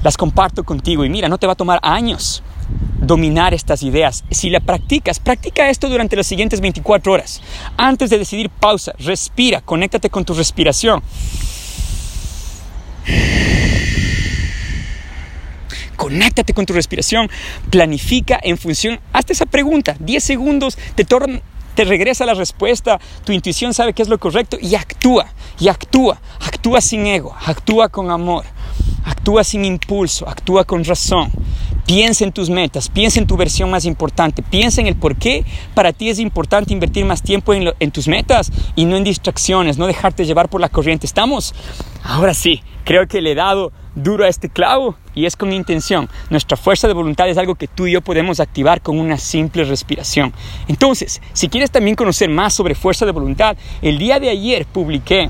las 0.03 0.17
comparto 0.17 0.65
contigo 0.65 1.05
y 1.05 1.10
mira, 1.10 1.29
no 1.29 1.38
te 1.38 1.48
va 1.48 1.53
a 1.53 1.55
tomar 1.55 1.79
años 1.81 2.43
dominar 3.00 3.53
estas 3.53 3.83
ideas. 3.83 4.24
Si 4.31 4.50
la 4.50 4.60
practicas, 4.60 5.19
practica 5.19 5.69
esto 5.69 5.89
durante 5.89 6.15
las 6.15 6.25
siguientes 6.25 6.60
24 6.60 7.13
horas. 7.13 7.41
Antes 7.77 8.10
de 8.10 8.17
decidir, 8.17 8.50
pausa, 8.50 8.93
respira, 9.00 9.62
conéctate 9.62 10.10
con 10.10 10.25
tu 10.25 10.33
respiración. 10.33 11.03
Conéctate 16.03 16.53
con 16.53 16.65
tu 16.65 16.74
respiración, 16.74 17.29
planifica 17.69 18.38
en 18.43 18.57
función, 18.57 19.00
hazte 19.13 19.31
esa 19.31 19.45
pregunta, 19.45 19.95
10 20.01 20.22
segundos, 20.22 20.77
te, 20.95 21.05
te 21.05 21.86
regresa 21.86 22.25
la 22.25 22.33
respuesta, 22.33 23.00
tu 23.24 23.31
intuición 23.31 23.74
sabe 23.74 23.93
qué 23.93 24.01
es 24.01 24.10
lo 24.10 24.17
correcto 24.17 24.57
y 24.62 24.75
actúa, 24.75 25.27
y 25.62 25.69
actúa, 25.69 26.19
actúa 26.41 26.81
sin 26.81 27.07
ego, 27.07 27.33
actúa 27.45 27.88
con 27.88 28.12
amor, 28.12 28.43
actúa 29.05 29.45
sin 29.45 29.63
impulso, 29.63 30.27
actúa 30.27 30.65
con 30.65 30.83
razón. 30.83 31.31
Piensa 31.85 32.23
en 32.23 32.31
tus 32.31 32.49
metas, 32.49 32.89
piensa 32.89 33.19
en 33.19 33.27
tu 33.27 33.35
versión 33.35 33.69
más 33.69 33.85
importante, 33.85 34.41
piensa 34.41 34.79
en 34.79 34.87
el 34.87 34.95
por 34.95 35.15
qué 35.15 35.45
para 35.73 35.91
ti 35.91 36.09
es 36.09 36.19
importante 36.19 36.73
invertir 36.73 37.03
más 37.03 37.21
tiempo 37.21 37.53
en, 37.53 37.73
en 37.79 37.91
tus 37.91 38.07
metas 38.07 38.51
y 38.75 38.85
no 38.85 38.95
en 38.95 39.03
distracciones, 39.03 39.77
no 39.77 39.87
dejarte 39.87 40.25
llevar 40.25 40.49
por 40.49 40.61
la 40.61 40.69
corriente. 40.69 41.05
¿Estamos? 41.05 41.53
Ahora 42.03 42.33
sí, 42.33 42.61
creo 42.85 43.07
que 43.07 43.21
le 43.21 43.31
he 43.31 43.35
dado 43.35 43.71
duro 43.95 44.25
a 44.25 44.27
este 44.27 44.49
clavo 44.49 44.95
y 45.13 45.25
es 45.25 45.35
con 45.35 45.53
intención. 45.53 46.09
Nuestra 46.29 46.57
fuerza 46.57 46.87
de 46.87 46.93
voluntad 46.93 47.29
es 47.29 47.37
algo 47.37 47.55
que 47.55 47.67
tú 47.67 47.87
y 47.87 47.91
yo 47.91 48.01
podemos 48.01 48.39
activar 48.39 48.81
con 48.81 48.99
una 48.99 49.17
simple 49.17 49.63
respiración. 49.63 50.33
Entonces, 50.67 51.21
si 51.33 51.49
quieres 51.49 51.71
también 51.71 51.95
conocer 51.95 52.29
más 52.29 52.53
sobre 52.53 52.75
fuerza 52.75 53.05
de 53.05 53.11
voluntad, 53.11 53.57
el 53.81 53.97
día 53.97 54.19
de 54.19 54.29
ayer 54.29 54.65
publiqué 54.65 55.29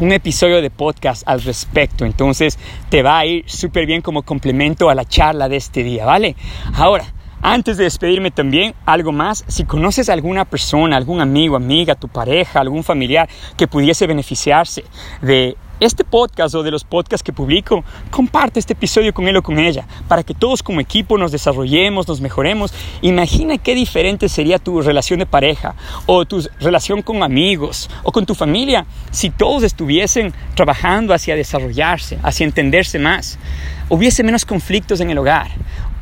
un 0.00 0.12
episodio 0.12 0.62
de 0.62 0.70
podcast 0.70 1.22
al 1.26 1.42
respecto. 1.42 2.04
Entonces 2.04 2.58
te 2.88 3.02
va 3.02 3.18
a 3.18 3.26
ir 3.26 3.44
súper 3.46 3.86
bien 3.86 4.02
como 4.02 4.22
complemento 4.22 4.90
a 4.90 4.94
la 4.94 5.04
charla 5.04 5.48
de 5.48 5.56
este 5.56 5.82
día, 5.82 6.04
¿vale? 6.04 6.36
Ahora, 6.74 7.04
antes 7.42 7.76
de 7.76 7.84
despedirme 7.84 8.30
también, 8.30 8.74
algo 8.84 9.12
más, 9.12 9.44
si 9.48 9.64
conoces 9.64 10.08
a 10.08 10.12
alguna 10.12 10.44
persona, 10.44 10.96
algún 10.96 11.20
amigo, 11.20 11.56
amiga, 11.56 11.94
tu 11.94 12.08
pareja, 12.08 12.60
algún 12.60 12.84
familiar 12.84 13.28
que 13.56 13.66
pudiese 13.66 14.06
beneficiarse 14.06 14.84
de 15.22 15.56
este 15.80 16.04
podcast 16.04 16.54
o 16.54 16.62
de 16.62 16.70
los 16.70 16.84
podcasts 16.84 17.24
que 17.24 17.32
publico, 17.32 17.82
comparte 18.10 18.60
este 18.60 18.74
episodio 18.74 19.14
con 19.14 19.26
él 19.26 19.38
o 19.38 19.42
con 19.42 19.58
ella, 19.58 19.86
para 20.08 20.22
que 20.22 20.34
todos 20.34 20.62
como 20.62 20.80
equipo 20.80 21.16
nos 21.16 21.32
desarrollemos, 21.32 22.06
nos 22.06 22.20
mejoremos. 22.20 22.72
Imagina 23.00 23.56
qué 23.56 23.74
diferente 23.74 24.28
sería 24.28 24.58
tu 24.58 24.82
relación 24.82 25.20
de 25.20 25.26
pareja 25.26 25.74
o 26.04 26.26
tu 26.26 26.46
relación 26.60 27.00
con 27.00 27.22
amigos 27.22 27.88
o 28.02 28.12
con 28.12 28.26
tu 28.26 28.34
familia 28.34 28.84
si 29.10 29.30
todos 29.30 29.62
estuviesen 29.62 30.34
trabajando 30.54 31.14
hacia 31.14 31.34
desarrollarse, 31.34 32.18
hacia 32.22 32.44
entenderse 32.44 32.98
más. 32.98 33.38
Hubiese 33.88 34.22
menos 34.22 34.44
conflictos 34.44 35.00
en 35.00 35.10
el 35.10 35.18
hogar, 35.18 35.48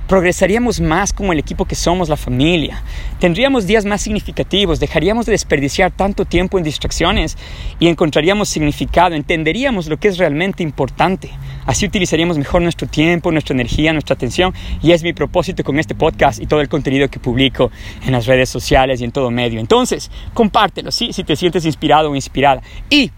progresaríamos 0.08 0.80
más 0.80 1.12
como 1.12 1.32
el 1.32 1.38
equipo 1.38 1.66
que 1.66 1.74
somos, 1.74 2.08
la 2.08 2.16
familia. 2.16 2.82
Tendríamos 3.20 3.66
días 3.66 3.84
más 3.84 4.00
significativos, 4.00 4.80
dejaríamos 4.80 5.26
de 5.26 5.32
desperdiciar 5.32 5.92
tanto 5.92 6.24
tiempo 6.24 6.58
en 6.58 6.64
distracciones 6.64 7.36
y 7.78 7.88
encontraríamos 7.88 8.48
significado, 8.48 9.14
entenderíamos 9.14 9.86
lo 9.86 9.98
que 9.98 10.08
es 10.08 10.18
realmente 10.18 10.62
importante. 10.62 11.30
Así 11.66 11.84
utilizaríamos 11.84 12.38
mejor 12.38 12.62
nuestro 12.62 12.88
tiempo, 12.88 13.30
nuestra 13.30 13.54
energía, 13.54 13.92
nuestra 13.92 14.14
atención 14.14 14.54
y 14.82 14.92
es 14.92 15.02
mi 15.02 15.12
propósito 15.12 15.62
con 15.62 15.78
este 15.78 15.94
podcast 15.94 16.40
y 16.40 16.46
todo 16.46 16.62
el 16.62 16.68
contenido 16.70 17.08
que 17.08 17.20
publico 17.20 17.70
en 18.06 18.12
las 18.12 18.26
redes 18.26 18.48
sociales 18.48 19.02
y 19.02 19.04
en 19.04 19.12
todo 19.12 19.30
medio. 19.30 19.60
Entonces, 19.60 20.10
compártelo, 20.32 20.90
¿sí? 20.90 21.12
si 21.12 21.22
te 21.22 21.36
sientes 21.36 21.66
inspirado 21.66 22.10
o 22.10 22.14
inspirada. 22.14 22.62
Y 22.88 23.10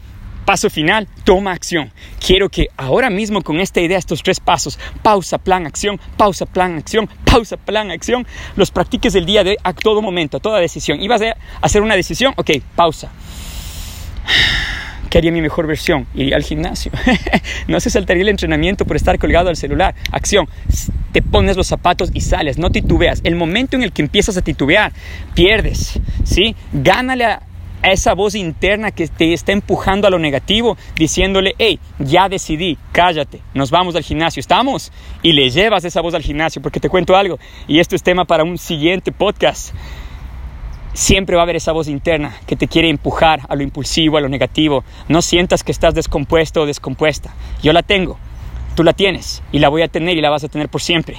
Paso 0.45 0.71
final, 0.71 1.07
toma 1.25 1.53
acción. 1.53 1.93
Quiero 2.25 2.49
que 2.49 2.69
ahora 2.77 3.11
mismo 3.11 3.43
con 3.43 3.61
esta 3.61 3.81
idea, 3.81 3.99
estos 3.99 4.23
tres 4.23 4.41
pasos, 4.41 4.79
pausa, 5.03 5.39
plan, 5.39 5.67
acción, 5.67 6.01
pausa, 6.17 6.47
plan, 6.47 6.77
acción, 6.77 7.09
pausa, 7.25 7.57
plan, 7.57 7.91
acción, 7.91 8.27
los 8.57 8.71
practiques 8.71 9.15
el 9.15 9.27
día 9.27 9.45
de 9.45 9.59
a 9.63 9.73
todo 9.73 10.03
momento, 10.03 10.39
a 10.39 10.41
toda 10.41 10.59
decisión. 10.59 11.01
¿Ibas 11.01 11.23
a 11.23 11.37
hacer 11.61 11.83
una 11.83 11.95
decisión? 11.95 12.35
Ok, 12.37 12.51
pausa. 12.75 13.11
¿Qué 15.11 15.19
haría 15.19 15.33
mi 15.33 15.43
mejor 15.43 15.67
versión? 15.67 16.07
Iría 16.15 16.37
al 16.37 16.45
gimnasio. 16.45 16.93
no 17.67 17.81
se 17.81 17.91
saltaría 17.91 18.23
el 18.23 18.29
entrenamiento 18.29 18.85
por 18.85 18.95
estar 18.95 19.19
colgado 19.19 19.49
al 19.49 19.57
celular. 19.57 19.97
Acción. 20.13 20.49
Te 21.11 21.21
pones 21.21 21.57
los 21.57 21.67
zapatos 21.67 22.11
y 22.15 22.21
sales. 22.21 22.59
No 22.59 22.71
titubeas. 22.71 23.21
El 23.25 23.35
momento 23.35 23.77
en 23.77 23.83
el 23.83 23.93
que 23.93 24.03
empiezas 24.03 24.37
a 24.37 24.43
titubear, 24.43 24.93
pierdes. 25.35 25.99
¿sí? 26.23 26.55
Gánale 26.73 27.25
a 27.25 27.43
esa 27.83 28.15
voz 28.15 28.35
interna 28.35 28.91
que 28.91 29.09
te 29.09 29.33
está 29.33 29.53
empujando 29.53 30.07
a 30.07 30.11
lo 30.11 30.19
negativo, 30.19 30.77
diciéndole, 30.97 31.55
hey, 31.59 31.79
ya 31.99 32.29
decidí, 32.29 32.77
cállate, 32.93 33.41
nos 33.55 33.71
vamos 33.71 33.97
al 33.97 34.03
gimnasio, 34.03 34.41
¿estamos? 34.41 34.93
Y 35.23 35.33
le 35.33 35.51
llevas 35.51 35.85
esa 35.85 36.01
voz 36.01 36.15
al 36.15 36.23
gimnasio, 36.23 36.61
porque 36.61 36.81
te 36.81 36.89
cuento 36.89 37.17
algo, 37.17 37.39
y 37.67 37.79
esto 37.79 37.97
es 37.97 38.03
tema 38.03 38.25
para 38.25 38.45
un 38.45 38.59
siguiente 38.59 39.13
podcast. 39.13 39.75
Siempre 40.93 41.37
va 41.37 41.43
a 41.43 41.45
haber 41.45 41.57
esa 41.57 41.73
voz 41.73 41.89
interna 41.89 42.35
que 42.47 42.57
te 42.57 42.67
quiere 42.67 42.91
empujar 42.91 43.43
a 43.49 43.55
lo 43.55 43.63
impulsivo, 43.63 44.19
a 44.19 44.21
lo 44.21 44.29
negativo. 44.29 44.83
No 45.09 45.23
sientas 45.23 45.63
que 45.63 45.71
estás 45.71 45.95
descompuesto 45.95 46.63
o 46.63 46.67
descompuesta. 46.67 47.33
Yo 47.63 47.73
la 47.73 47.85
tengo, 47.85 48.19
tú 48.75 48.83
la 48.83 48.93
tienes 48.93 49.41
y 49.53 49.61
la 49.61 49.69
voy 49.69 49.83
a 49.83 49.89
tener 49.89 50.19
y 50.19 50.21
la 50.21 50.31
vas 50.31 50.43
a 50.43 50.49
tener 50.49 50.69
por 50.69 50.83
siempre. 50.83 51.17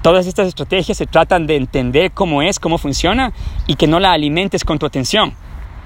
Todas 0.00 0.28
estas 0.28 0.46
estrategias 0.46 0.96
se 0.96 1.06
tratan 1.06 1.48
de 1.48 1.56
entender 1.56 2.12
cómo 2.12 2.40
es, 2.40 2.60
cómo 2.60 2.78
funciona 2.78 3.32
y 3.66 3.74
que 3.74 3.88
no 3.88 3.98
la 3.98 4.12
alimentes 4.12 4.64
con 4.64 4.78
tu 4.78 4.86
atención 4.86 5.34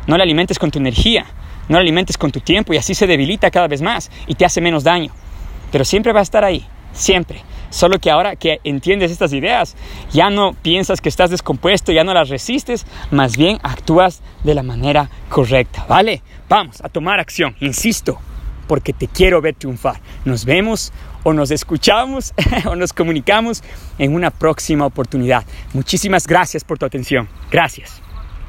no 0.07 0.17
la 0.17 0.25
alimentes 0.25 0.59
con 0.59 0.71
tu 0.71 0.79
energía, 0.79 1.27
no 1.69 1.77
la 1.77 1.83
alimentes 1.83 2.19
con 2.19 2.31
tu 2.33 2.40
tiempo 2.40 2.73
y 2.73 2.77
así 2.77 2.95
se 2.95 3.07
debilita 3.07 3.51
cada 3.51 3.69
vez 3.69 3.83
más 3.83 4.11
y 4.27 4.35
te 4.35 4.45
hace 4.45 4.61
menos 4.61 4.85
daño. 4.85 5.12
Pero 5.73 5.85
siempre 5.85 6.12
va 6.12 6.21
a 6.21 6.23
estar 6.23 6.45
ahí, 6.45 6.67
siempre. 6.93 7.43
Solo 7.71 7.99
que 7.99 8.09
ahora 8.09 8.37
que 8.37 8.61
entiendes 8.62 9.11
estas 9.11 9.33
ideas, 9.33 9.75
ya 10.12 10.31
no 10.31 10.53
piensas 10.53 11.01
que 11.01 11.09
estás 11.09 11.31
descompuesto, 11.31 11.90
ya 11.90 12.05
no 12.05 12.14
las 12.14 12.29
resistes, 12.29 12.87
más 13.11 13.37
bien 13.37 13.59
actúas 13.64 14.23
de 14.45 14.55
la 14.55 14.62
manera 14.62 15.11
correcta, 15.29 15.85
¿vale? 15.88 16.23
Vamos 16.49 16.81
a 16.85 16.88
tomar 16.88 17.19
acción, 17.19 17.57
insisto, 17.59 18.21
porque 18.69 18.93
te 18.93 19.09
quiero 19.09 19.40
ver 19.40 19.57
triunfar. 19.57 20.01
Nos 20.25 20.45
vemos 20.45 20.93
o 21.25 21.33
nos 21.33 21.51
escuchamos 21.51 22.33
o 22.67 22.77
nos 22.77 22.93
comunicamos 22.93 23.64
en 23.99 24.14
una 24.14 24.31
próxima 24.31 24.87
oportunidad. 24.87 25.45
Muchísimas 25.73 26.29
gracias 26.29 26.62
por 26.62 26.79
tu 26.79 26.87
atención. 26.87 27.29
Gracias. 27.51 28.04